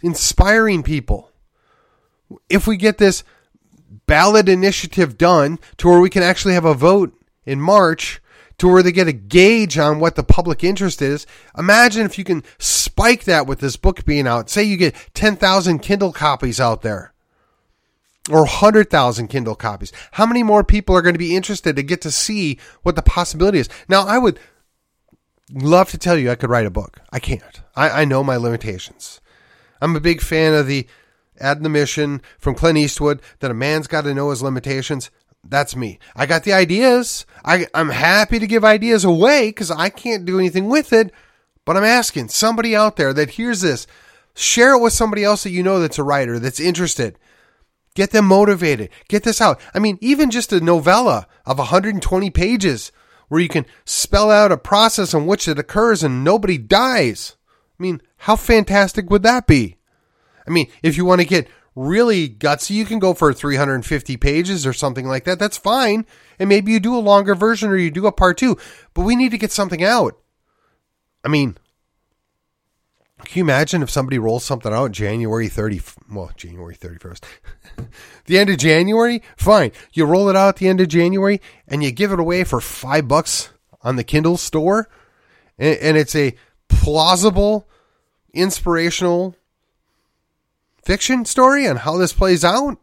Inspiring 0.00 0.82
people 0.82 1.30
if 2.48 2.66
we 2.66 2.78
get 2.78 2.96
this 2.96 3.22
ballot 4.06 4.48
initiative 4.48 5.18
done 5.18 5.58
to 5.76 5.88
where 5.88 6.00
we 6.00 6.08
can 6.08 6.22
actually 6.22 6.54
have 6.54 6.64
a 6.64 6.72
vote 6.72 7.12
in 7.44 7.60
March 7.60 8.19
to 8.60 8.68
where 8.68 8.82
they 8.82 8.92
get 8.92 9.08
a 9.08 9.12
gauge 9.12 9.78
on 9.78 10.00
what 10.00 10.16
the 10.16 10.22
public 10.22 10.62
interest 10.62 11.00
is. 11.00 11.26
Imagine 11.56 12.04
if 12.04 12.18
you 12.18 12.24
can 12.24 12.42
spike 12.58 13.24
that 13.24 13.46
with 13.46 13.60
this 13.60 13.76
book 13.76 14.04
being 14.04 14.26
out. 14.26 14.50
Say 14.50 14.64
you 14.64 14.76
get 14.76 14.94
10,000 15.14 15.78
Kindle 15.78 16.12
copies 16.12 16.60
out 16.60 16.82
there. 16.82 17.14
or 18.28 18.40
100,000 18.40 19.28
Kindle 19.28 19.54
copies? 19.54 19.92
How 20.12 20.26
many 20.26 20.42
more 20.42 20.62
people 20.62 20.94
are 20.94 21.00
going 21.00 21.14
to 21.14 21.18
be 21.18 21.34
interested 21.34 21.74
to 21.74 21.82
get 21.82 22.02
to 22.02 22.10
see 22.10 22.58
what 22.82 22.96
the 22.96 23.02
possibility 23.02 23.58
is? 23.58 23.68
Now, 23.88 24.06
I 24.06 24.18
would 24.18 24.38
love 25.50 25.90
to 25.92 25.98
tell 25.98 26.18
you 26.18 26.30
I 26.30 26.34
could 26.34 26.50
write 26.50 26.66
a 26.66 26.70
book. 26.70 27.00
I 27.10 27.18
can't. 27.18 27.62
I, 27.74 28.02
I 28.02 28.04
know 28.04 28.22
my 28.22 28.36
limitations. 28.36 29.22
I'm 29.80 29.96
a 29.96 30.00
big 30.00 30.20
fan 30.20 30.52
of 30.52 30.66
the 30.66 30.86
Ad 31.40 31.62
the 31.62 31.70
Mission 31.70 32.20
from 32.38 32.54
Clint 32.54 32.76
Eastwood 32.76 33.22
that 33.38 33.50
a 33.50 33.54
man's 33.54 33.86
got 33.86 34.02
to 34.02 34.12
know 34.12 34.28
his 34.28 34.42
limitations. 34.42 35.10
That's 35.42 35.74
me. 35.74 35.98
I 36.14 36.26
got 36.26 36.44
the 36.44 36.52
ideas. 36.52 37.26
I, 37.44 37.66
I'm 37.74 37.88
happy 37.88 38.38
to 38.38 38.46
give 38.46 38.64
ideas 38.64 39.04
away 39.04 39.48
because 39.48 39.70
I 39.70 39.88
can't 39.88 40.24
do 40.24 40.38
anything 40.38 40.68
with 40.68 40.92
it. 40.92 41.12
But 41.64 41.76
I'm 41.76 41.84
asking 41.84 42.28
somebody 42.28 42.74
out 42.74 42.96
there 42.96 43.12
that 43.12 43.30
hears 43.30 43.60
this, 43.60 43.86
share 44.34 44.74
it 44.74 44.80
with 44.80 44.92
somebody 44.92 45.24
else 45.24 45.42
that 45.44 45.50
you 45.50 45.62
know 45.62 45.80
that's 45.80 45.98
a 45.98 46.02
writer, 46.04 46.38
that's 46.38 46.60
interested. 46.60 47.18
Get 47.94 48.10
them 48.10 48.26
motivated. 48.26 48.90
Get 49.08 49.24
this 49.24 49.40
out. 49.40 49.60
I 49.74 49.78
mean, 49.78 49.98
even 50.00 50.30
just 50.30 50.52
a 50.52 50.60
novella 50.60 51.26
of 51.44 51.58
120 51.58 52.30
pages 52.30 52.92
where 53.28 53.40
you 53.40 53.48
can 53.48 53.66
spell 53.84 54.30
out 54.30 54.52
a 54.52 54.56
process 54.56 55.14
in 55.14 55.26
which 55.26 55.48
it 55.48 55.58
occurs 55.58 56.02
and 56.02 56.24
nobody 56.24 56.58
dies. 56.58 57.36
I 57.78 57.82
mean, 57.82 58.00
how 58.18 58.36
fantastic 58.36 59.10
would 59.10 59.22
that 59.22 59.46
be? 59.46 59.76
I 60.46 60.50
mean, 60.50 60.68
if 60.82 60.96
you 60.96 61.04
want 61.04 61.20
to 61.20 61.26
get 61.26 61.48
really 61.74 62.28
gutsy, 62.28 62.70
you 62.70 62.84
can 62.84 62.98
go 62.98 63.14
for 63.14 63.32
350 63.32 64.16
pages 64.16 64.66
or 64.66 64.72
something 64.72 65.06
like 65.06 65.24
that. 65.24 65.38
That's 65.38 65.56
fine. 65.56 66.06
And 66.38 66.48
maybe 66.48 66.72
you 66.72 66.80
do 66.80 66.96
a 66.96 66.98
longer 66.98 67.34
version 67.34 67.70
or 67.70 67.76
you 67.76 67.90
do 67.90 68.06
a 68.06 68.12
part 68.12 68.38
two, 68.38 68.56
but 68.94 69.02
we 69.02 69.16
need 69.16 69.30
to 69.30 69.38
get 69.38 69.52
something 69.52 69.82
out. 69.82 70.18
I 71.24 71.28
mean, 71.28 71.56
can 73.24 73.38
you 73.38 73.44
imagine 73.44 73.82
if 73.82 73.90
somebody 73.90 74.18
rolls 74.18 74.44
something 74.44 74.72
out 74.72 74.92
January 74.92 75.48
30, 75.48 75.80
well, 76.10 76.30
January 76.36 76.74
31st, 76.74 77.24
the 78.24 78.38
end 78.38 78.50
of 78.50 78.56
January? 78.56 79.22
Fine. 79.36 79.72
You 79.92 80.06
roll 80.06 80.28
it 80.28 80.36
out 80.36 80.48
at 80.48 80.56
the 80.56 80.68
end 80.68 80.80
of 80.80 80.88
January 80.88 81.40
and 81.68 81.82
you 81.82 81.92
give 81.92 82.12
it 82.12 82.20
away 82.20 82.44
for 82.44 82.60
five 82.60 83.08
bucks 83.08 83.50
on 83.82 83.96
the 83.96 84.04
Kindle 84.04 84.36
store. 84.36 84.88
And, 85.58 85.78
and 85.78 85.96
it's 85.96 86.16
a 86.16 86.34
plausible, 86.68 87.68
inspirational 88.32 89.36
fiction 90.82 91.24
story 91.24 91.66
on 91.66 91.76
how 91.76 91.96
this 91.96 92.12
plays 92.12 92.44
out. 92.44 92.78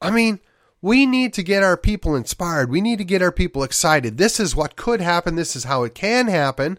I 0.00 0.10
mean, 0.10 0.40
we 0.82 1.06
need 1.06 1.32
to 1.34 1.42
get 1.42 1.62
our 1.62 1.76
people 1.76 2.14
inspired. 2.14 2.70
We 2.70 2.80
need 2.80 2.98
to 2.98 3.04
get 3.04 3.22
our 3.22 3.32
people 3.32 3.62
excited. 3.62 4.18
This 4.18 4.38
is 4.38 4.54
what 4.54 4.76
could 4.76 5.00
happen. 5.00 5.34
This 5.34 5.56
is 5.56 5.64
how 5.64 5.82
it 5.84 5.94
can 5.94 6.28
happen. 6.28 6.78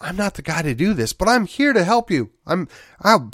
I'm 0.00 0.16
not 0.16 0.34
the 0.34 0.42
guy 0.42 0.62
to 0.62 0.74
do 0.74 0.94
this, 0.94 1.12
but 1.12 1.28
I'm 1.28 1.44
here 1.46 1.72
to 1.72 1.84
help 1.84 2.10
you. 2.10 2.30
I'm, 2.46 2.68
I'll, 3.00 3.30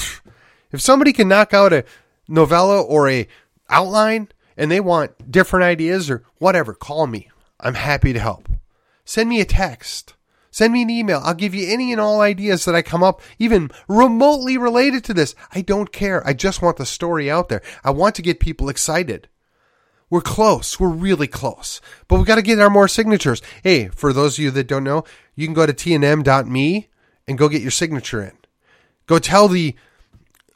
if 0.72 0.80
somebody 0.80 1.12
can 1.12 1.28
knock 1.28 1.54
out 1.54 1.72
a 1.72 1.84
novella 2.28 2.80
or 2.82 3.08
a 3.08 3.28
outline 3.68 4.28
and 4.56 4.70
they 4.70 4.80
want 4.80 5.30
different 5.30 5.64
ideas 5.64 6.10
or 6.10 6.24
whatever, 6.38 6.74
call 6.74 7.06
me. 7.06 7.30
I'm 7.60 7.74
happy 7.74 8.12
to 8.12 8.18
help. 8.18 8.48
Send 9.04 9.28
me 9.28 9.40
a 9.40 9.44
text. 9.44 10.15
Send 10.56 10.72
me 10.72 10.80
an 10.80 10.88
email. 10.88 11.20
I'll 11.22 11.34
give 11.34 11.54
you 11.54 11.70
any 11.70 11.92
and 11.92 12.00
all 12.00 12.22
ideas 12.22 12.64
that 12.64 12.74
I 12.74 12.80
come 12.80 13.02
up, 13.02 13.20
even 13.38 13.70
remotely 13.88 14.56
related 14.56 15.04
to 15.04 15.12
this. 15.12 15.34
I 15.52 15.60
don't 15.60 15.92
care. 15.92 16.26
I 16.26 16.32
just 16.32 16.62
want 16.62 16.78
the 16.78 16.86
story 16.86 17.30
out 17.30 17.50
there. 17.50 17.60
I 17.84 17.90
want 17.90 18.14
to 18.14 18.22
get 18.22 18.40
people 18.40 18.70
excited. 18.70 19.28
We're 20.08 20.22
close. 20.22 20.80
We're 20.80 20.88
really 20.88 21.26
close. 21.26 21.82
But 22.08 22.16
we've 22.16 22.26
got 22.26 22.36
to 22.36 22.42
get 22.42 22.58
our 22.58 22.70
more 22.70 22.88
signatures. 22.88 23.42
Hey, 23.62 23.88
for 23.88 24.14
those 24.14 24.38
of 24.38 24.44
you 24.44 24.50
that 24.52 24.66
don't 24.66 24.82
know, 24.82 25.04
you 25.34 25.46
can 25.46 25.52
go 25.52 25.66
to 25.66 25.74
tnm.me 25.74 26.88
and 27.28 27.36
go 27.36 27.50
get 27.50 27.60
your 27.60 27.70
signature 27.70 28.22
in. 28.22 28.38
Go 29.04 29.18
tell 29.18 29.48
the 29.48 29.76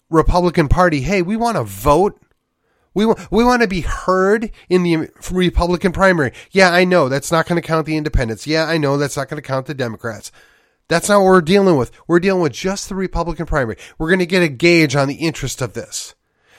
Republican 0.08 0.68
Party, 0.68 1.02
hey, 1.02 1.20
we 1.20 1.36
want 1.36 1.58
to 1.58 1.64
vote. 1.64 2.18
We 2.92 3.06
want, 3.06 3.30
we 3.30 3.44
want 3.44 3.62
to 3.62 3.68
be 3.68 3.82
heard 3.82 4.50
in 4.68 4.82
the 4.82 5.08
Republican 5.30 5.92
primary. 5.92 6.32
Yeah, 6.50 6.70
I 6.70 6.84
know 6.84 7.08
that's 7.08 7.30
not 7.30 7.46
going 7.46 7.60
to 7.60 7.66
count 7.66 7.86
the 7.86 7.96
independents. 7.96 8.46
Yeah, 8.46 8.64
I 8.64 8.78
know 8.78 8.96
that's 8.96 9.16
not 9.16 9.28
going 9.28 9.40
to 9.40 9.46
count 9.46 9.66
the 9.66 9.74
Democrats. 9.74 10.32
That's 10.88 11.08
not 11.08 11.18
what 11.18 11.26
we're 11.26 11.40
dealing 11.40 11.76
with. 11.76 11.92
We're 12.08 12.18
dealing 12.18 12.42
with 12.42 12.52
just 12.52 12.88
the 12.88 12.96
Republican 12.96 13.46
primary. 13.46 13.76
We're 13.96 14.08
going 14.08 14.18
to 14.18 14.26
get 14.26 14.42
a 14.42 14.48
gauge 14.48 14.96
on 14.96 15.06
the 15.06 15.14
interest 15.14 15.62
of 15.62 15.74
this. 15.74 16.16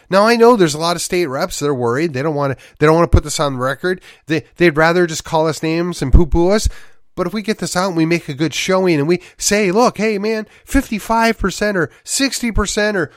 Now 0.10 0.26
I 0.26 0.36
know 0.36 0.56
there's 0.56 0.74
a 0.74 0.80
lot 0.80 0.96
of 0.96 1.02
state 1.02 1.28
reps 1.28 1.60
that 1.60 1.68
are 1.68 1.76
worried. 1.76 2.14
They 2.14 2.22
don't 2.22 2.36
want 2.36 2.58
to. 2.58 2.66
They 2.80 2.86
don't 2.86 2.96
want 2.96 3.10
to 3.10 3.16
put 3.16 3.24
this 3.24 3.40
on 3.40 3.54
the 3.54 3.60
record. 3.60 4.02
They 4.26 4.46
they'd 4.58 4.76
rather 4.76 5.08
just 5.08 5.24
call 5.24 5.48
us 5.48 5.64
names 5.64 6.02
and 6.02 6.12
poo 6.12 6.26
poo 6.26 6.50
us. 6.50 6.68
But 7.16 7.28
if 7.28 7.34
we 7.34 7.42
get 7.42 7.60
this 7.60 7.76
out 7.76 7.90
and 7.90 7.98
we 7.98 8.06
make 8.06 8.28
a 8.30 8.34
good 8.34 8.54
showing 8.54 9.00
and 9.00 9.08
we 9.08 9.22
say, 9.38 9.72
look, 9.72 9.98
hey 9.98 10.18
man, 10.18 10.48
55% 10.66 11.76
or 11.76 11.88
60% 12.04 12.96
or 12.96 13.12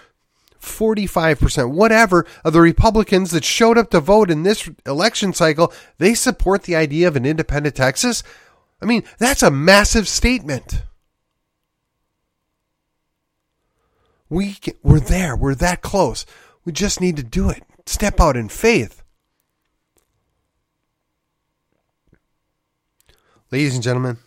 45%, 0.65 1.71
whatever, 1.71 2.27
of 2.45 2.53
the 2.53 2.61
Republicans 2.61 3.31
that 3.31 3.45
showed 3.45 3.79
up 3.79 3.91
to 3.91 4.01
vote 4.01 4.31
in 4.31 4.43
this 4.43 4.69
election 4.87 5.33
cycle, 5.33 5.73
they 5.99 6.15
support 6.15 6.65
the 6.65 6.77
idea 6.77 7.09
of 7.09 7.17
an 7.17 7.27
independent 7.27 7.75
Texas. 7.75 8.23
I 8.83 8.87
mean, 8.87 9.05
that's 9.19 9.43
a 9.43 9.51
massive 9.51 10.09
statement. 10.09 10.83
We, 14.29 14.57
we're 14.83 15.01
there. 15.01 15.37
We're 15.37 15.55
that 15.55 15.83
close. 15.83 16.27
We 16.65 16.73
just 16.73 17.01
need 17.01 17.17
to 17.17 17.23
do 17.23 17.51
it. 17.51 17.63
Step 17.87 18.21
out 18.21 18.37
in 18.37 18.49
faith. 18.49 19.03
Ladies 23.53 23.75
and 23.75 23.85
gentlemen, 23.85 24.19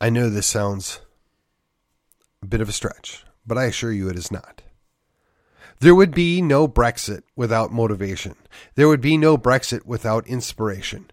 I 0.00 0.08
know 0.08 0.30
this 0.30 0.46
sounds 0.46 1.00
a 2.42 2.46
bit 2.46 2.62
of 2.62 2.68
a 2.70 2.72
stretch, 2.72 3.25
but 3.46 3.58
I 3.58 3.64
assure 3.64 3.92
you 3.92 4.08
it 4.08 4.16
is 4.16 4.30
not. 4.30 4.62
There 5.80 5.94
would 5.94 6.14
be 6.14 6.40
no 6.40 6.66
Brexit 6.66 7.22
without 7.36 7.72
motivation. 7.72 8.34
There 8.74 8.88
would 8.88 9.00
be 9.00 9.16
no 9.16 9.36
Brexit 9.36 9.84
without 9.84 10.26
inspiration. 10.26 11.10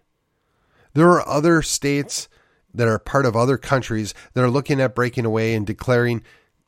There 0.94 1.08
are 1.10 1.28
other 1.28 1.60
states 1.60 2.28
that 2.72 2.88
are 2.88 2.98
part 2.98 3.26
of 3.26 3.36
other 3.36 3.58
countries 3.58 4.14
that 4.32 4.42
are 4.42 4.50
looking 4.50 4.80
at 4.80 4.94
breaking 4.94 5.26
away 5.26 5.54
and 5.54 5.66
declaring 5.66 6.22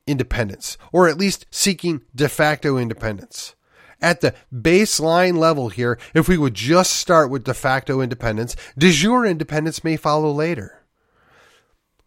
independence, 0.06 0.76
or 0.92 1.08
at 1.08 1.18
least 1.18 1.46
seeking 1.50 2.02
de 2.14 2.28
facto 2.28 2.76
independence. 2.76 3.54
At 4.00 4.20
the 4.20 4.34
baseline 4.54 5.38
level 5.38 5.70
here, 5.70 5.98
if 6.14 6.28
we 6.28 6.36
would 6.36 6.54
just 6.54 6.92
start 6.92 7.30
with 7.30 7.44
de 7.44 7.54
facto 7.54 8.00
independence, 8.00 8.54
de 8.76 8.90
jure 8.90 9.24
independence 9.24 9.82
may 9.82 9.96
follow 9.96 10.30
later. 10.30 10.75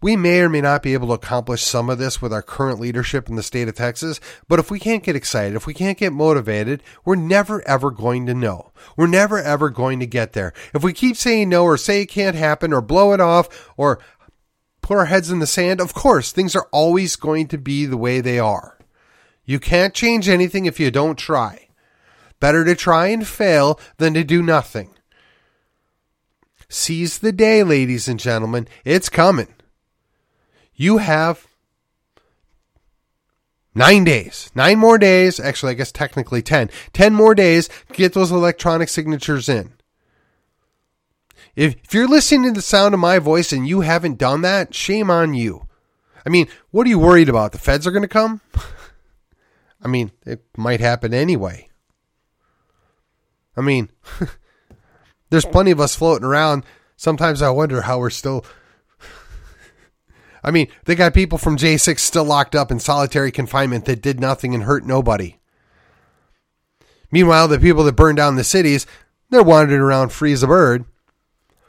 We 0.01 0.15
may 0.15 0.39
or 0.39 0.49
may 0.49 0.61
not 0.61 0.81
be 0.81 0.93
able 0.93 1.07
to 1.07 1.13
accomplish 1.13 1.61
some 1.61 1.89
of 1.89 1.97
this 1.97 2.21
with 2.21 2.31
our 2.31 2.41
current 2.41 2.79
leadership 2.79 3.27
in 3.27 3.35
the 3.35 3.43
state 3.43 3.67
of 3.67 3.75
Texas, 3.75 4.21
but 4.47 4.57
if 4.57 4.71
we 4.71 4.79
can't 4.79 5.03
get 5.03 5.17
excited, 5.17 5.55
if 5.55 5.67
we 5.67 5.73
can't 5.73 5.97
get 5.97 6.13
motivated, 6.13 6.81
we're 7.03 7.15
never 7.15 7.67
ever 7.67 7.91
going 7.91 8.25
to 8.25 8.33
know. 8.33 8.71
We're 8.95 9.07
never 9.07 9.39
ever 9.39 9.69
going 9.69 9.99
to 9.99 10.05
get 10.05 10.31
there. 10.31 10.53
If 10.73 10.83
we 10.83 10.93
keep 10.93 11.17
saying 11.17 11.49
no 11.49 11.65
or 11.65 11.75
say 11.75 12.01
it 12.01 12.05
can't 12.05 12.37
happen 12.37 12.71
or 12.71 12.81
blow 12.81 13.11
it 13.11 13.19
off 13.19 13.71
or 13.75 13.99
put 14.81 14.97
our 14.97 15.05
heads 15.05 15.31
in 15.31 15.39
the 15.39 15.47
sand, 15.47 15.81
of 15.81 15.93
course, 15.93 16.31
things 16.31 16.55
are 16.55 16.69
always 16.71 17.17
going 17.17 17.47
to 17.49 17.57
be 17.57 17.85
the 17.85 17.97
way 17.97 18.21
they 18.21 18.39
are. 18.39 18.77
You 19.43 19.59
can't 19.59 19.93
change 19.93 20.29
anything 20.29 20.65
if 20.65 20.79
you 20.79 20.91
don't 20.91 21.17
try. 21.17 21.67
Better 22.39 22.63
to 22.63 22.73
try 22.73 23.07
and 23.07 23.27
fail 23.27 23.79
than 23.97 24.13
to 24.13 24.23
do 24.23 24.41
nothing. 24.41 24.91
Seize 26.69 27.17
the 27.17 27.33
day, 27.33 27.63
ladies 27.63 28.07
and 28.07 28.19
gentlemen. 28.19 28.67
It's 28.85 29.09
coming. 29.09 29.47
You 30.79 30.99
have 30.99 31.45
nine 33.75 34.05
days, 34.05 34.49
nine 34.55 34.79
more 34.79 34.97
days. 34.97 35.37
Actually, 35.37 35.73
I 35.73 35.75
guess 35.75 35.91
technically 35.91 36.41
10. 36.41 36.69
10 36.93 37.13
more 37.13 37.35
days 37.35 37.67
get 37.91 38.13
those 38.13 38.31
electronic 38.31 38.87
signatures 38.87 39.49
in. 39.49 39.73
If, 41.53 41.75
if 41.83 41.93
you're 41.93 42.07
listening 42.07 42.45
to 42.45 42.51
the 42.53 42.61
sound 42.61 42.93
of 42.93 43.01
my 43.01 43.19
voice 43.19 43.51
and 43.51 43.67
you 43.67 43.81
haven't 43.81 44.17
done 44.17 44.41
that, 44.43 44.73
shame 44.73 45.11
on 45.11 45.33
you. 45.33 45.67
I 46.25 46.29
mean, 46.29 46.47
what 46.71 46.87
are 46.87 46.89
you 46.89 46.97
worried 46.97 47.27
about? 47.27 47.51
The 47.51 47.57
feds 47.57 47.85
are 47.85 47.91
going 47.91 48.03
to 48.03 48.07
come? 48.07 48.39
I 49.83 49.89
mean, 49.89 50.11
it 50.25 50.45
might 50.55 50.79
happen 50.79 51.13
anyway. 51.13 51.67
I 53.57 53.59
mean, 53.59 53.89
there's 55.29 55.43
plenty 55.43 55.71
of 55.71 55.81
us 55.81 55.93
floating 55.93 56.25
around. 56.25 56.63
Sometimes 56.95 57.41
I 57.41 57.49
wonder 57.49 57.81
how 57.81 57.99
we're 57.99 58.11
still. 58.11 58.45
I 60.43 60.51
mean, 60.51 60.67
they 60.85 60.95
got 60.95 61.13
people 61.13 61.37
from 61.37 61.57
J6 61.57 61.99
still 61.99 62.23
locked 62.23 62.55
up 62.55 62.71
in 62.71 62.79
solitary 62.79 63.31
confinement 63.31 63.85
that 63.85 64.01
did 64.01 64.19
nothing 64.19 64.53
and 64.53 64.63
hurt 64.63 64.85
nobody. 64.85 65.37
Meanwhile, 67.11 67.47
the 67.47 67.59
people 67.59 67.83
that 67.83 67.95
burned 67.95 68.17
down 68.17 68.35
the 68.35 68.43
cities, 68.43 68.85
they're 69.29 69.43
wandering 69.43 69.81
around 69.81 70.09
free 70.11 70.33
as 70.33 70.43
a 70.43 70.47
bird. 70.47 70.85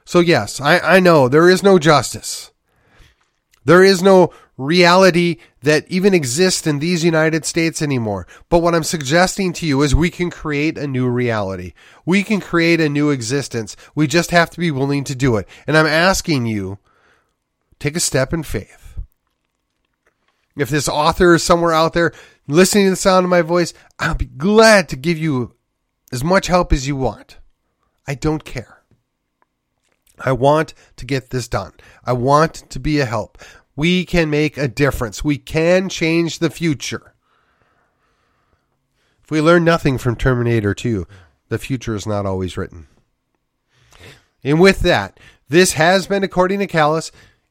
So, 0.05 0.21
yes, 0.21 0.61
I, 0.61 0.79
I 0.79 1.01
know 1.01 1.29
there 1.29 1.49
is 1.49 1.63
no 1.63 1.79
justice. 1.79 2.51
There 3.65 3.85
is 3.85 4.03
no 4.03 4.33
reality 4.57 5.37
that 5.63 5.91
even 5.91 6.15
exists 6.15 6.67
in 6.67 6.79
these 6.79 7.05
United 7.05 7.45
States 7.45 7.81
anymore. 7.81 8.27
But 8.49 8.59
what 8.59 8.75
I'm 8.75 8.83
suggesting 8.83 9.53
to 9.55 9.67
you 9.67 9.83
is 9.83 9.95
we 9.95 10.11
can 10.11 10.31
create 10.31 10.77
a 10.77 10.87
new 10.87 11.09
reality. 11.09 11.73
We 12.05 12.23
can 12.23 12.41
create 12.41 12.81
a 12.81 12.89
new 12.89 13.11
existence. 13.11 13.77
We 13.95 14.07
just 14.07 14.31
have 14.31 14.51
to 14.51 14.61
be 14.61 14.71
willing 14.71 15.05
to 15.05 15.15
do 15.15 15.37
it. 15.37 15.49
And 15.67 15.77
I'm 15.77 15.87
asking 15.87 16.47
you, 16.47 16.79
take 17.81 17.97
a 17.97 18.01
step 18.01 18.33
in 18.33 18.45
faith. 18.45 18.99
If 20.57 20.69
this 20.69 20.89
author 20.89 21.35
is 21.35 21.43
somewhere 21.43 21.73
out 21.73 21.95
there 21.95 22.13
listening 22.47 22.85
to 22.85 22.91
the 22.91 22.97
sound 22.97 23.25
of 23.25 23.31
my 23.31 23.43
voice, 23.43 23.73
I'll 23.99 24.15
be 24.15 24.27
glad 24.27 24.89
to 24.91 24.97
give 24.97 25.19
you 25.19 25.55
as 26.13 26.23
much 26.23 26.47
help 26.47 26.73
as 26.73 26.87
you 26.87 26.97
want. 26.97 27.39
I 28.07 28.15
don't 28.15 28.45
care. 28.45 28.83
I 30.19 30.33
want 30.33 30.75
to 30.97 31.07
get 31.07 31.31
this 31.31 31.49
done. 31.49 31.73
I 32.05 32.13
want 32.13 32.69
to 32.71 32.79
be 32.79 33.01
a 33.01 33.07
help. 33.07 33.39
We 33.75 34.05
can 34.05 34.29
make 34.29 34.59
a 34.59 34.69
difference. 34.69 35.25
We 35.25 35.39
can 35.39 35.89
change 35.89 36.39
the 36.39 36.51
future. 36.51 37.15
If 39.25 39.31
we 39.31 39.41
learn 39.41 39.65
nothing 39.65 39.97
from 39.97 40.17
Terminator 40.17 40.75
2, 40.75 41.07
the 41.49 41.59
future 41.59 41.95
is 41.95 42.07
not 42.07 42.27
always 42.27 42.57
written. 42.57 42.89
And 44.43 44.61
with 44.61 44.81
that, 44.81 45.19
this 45.49 45.75
has 45.75 46.07
been 46.07 46.25
According 46.25 46.59
to 46.59 46.67
Callus, 46.67 47.13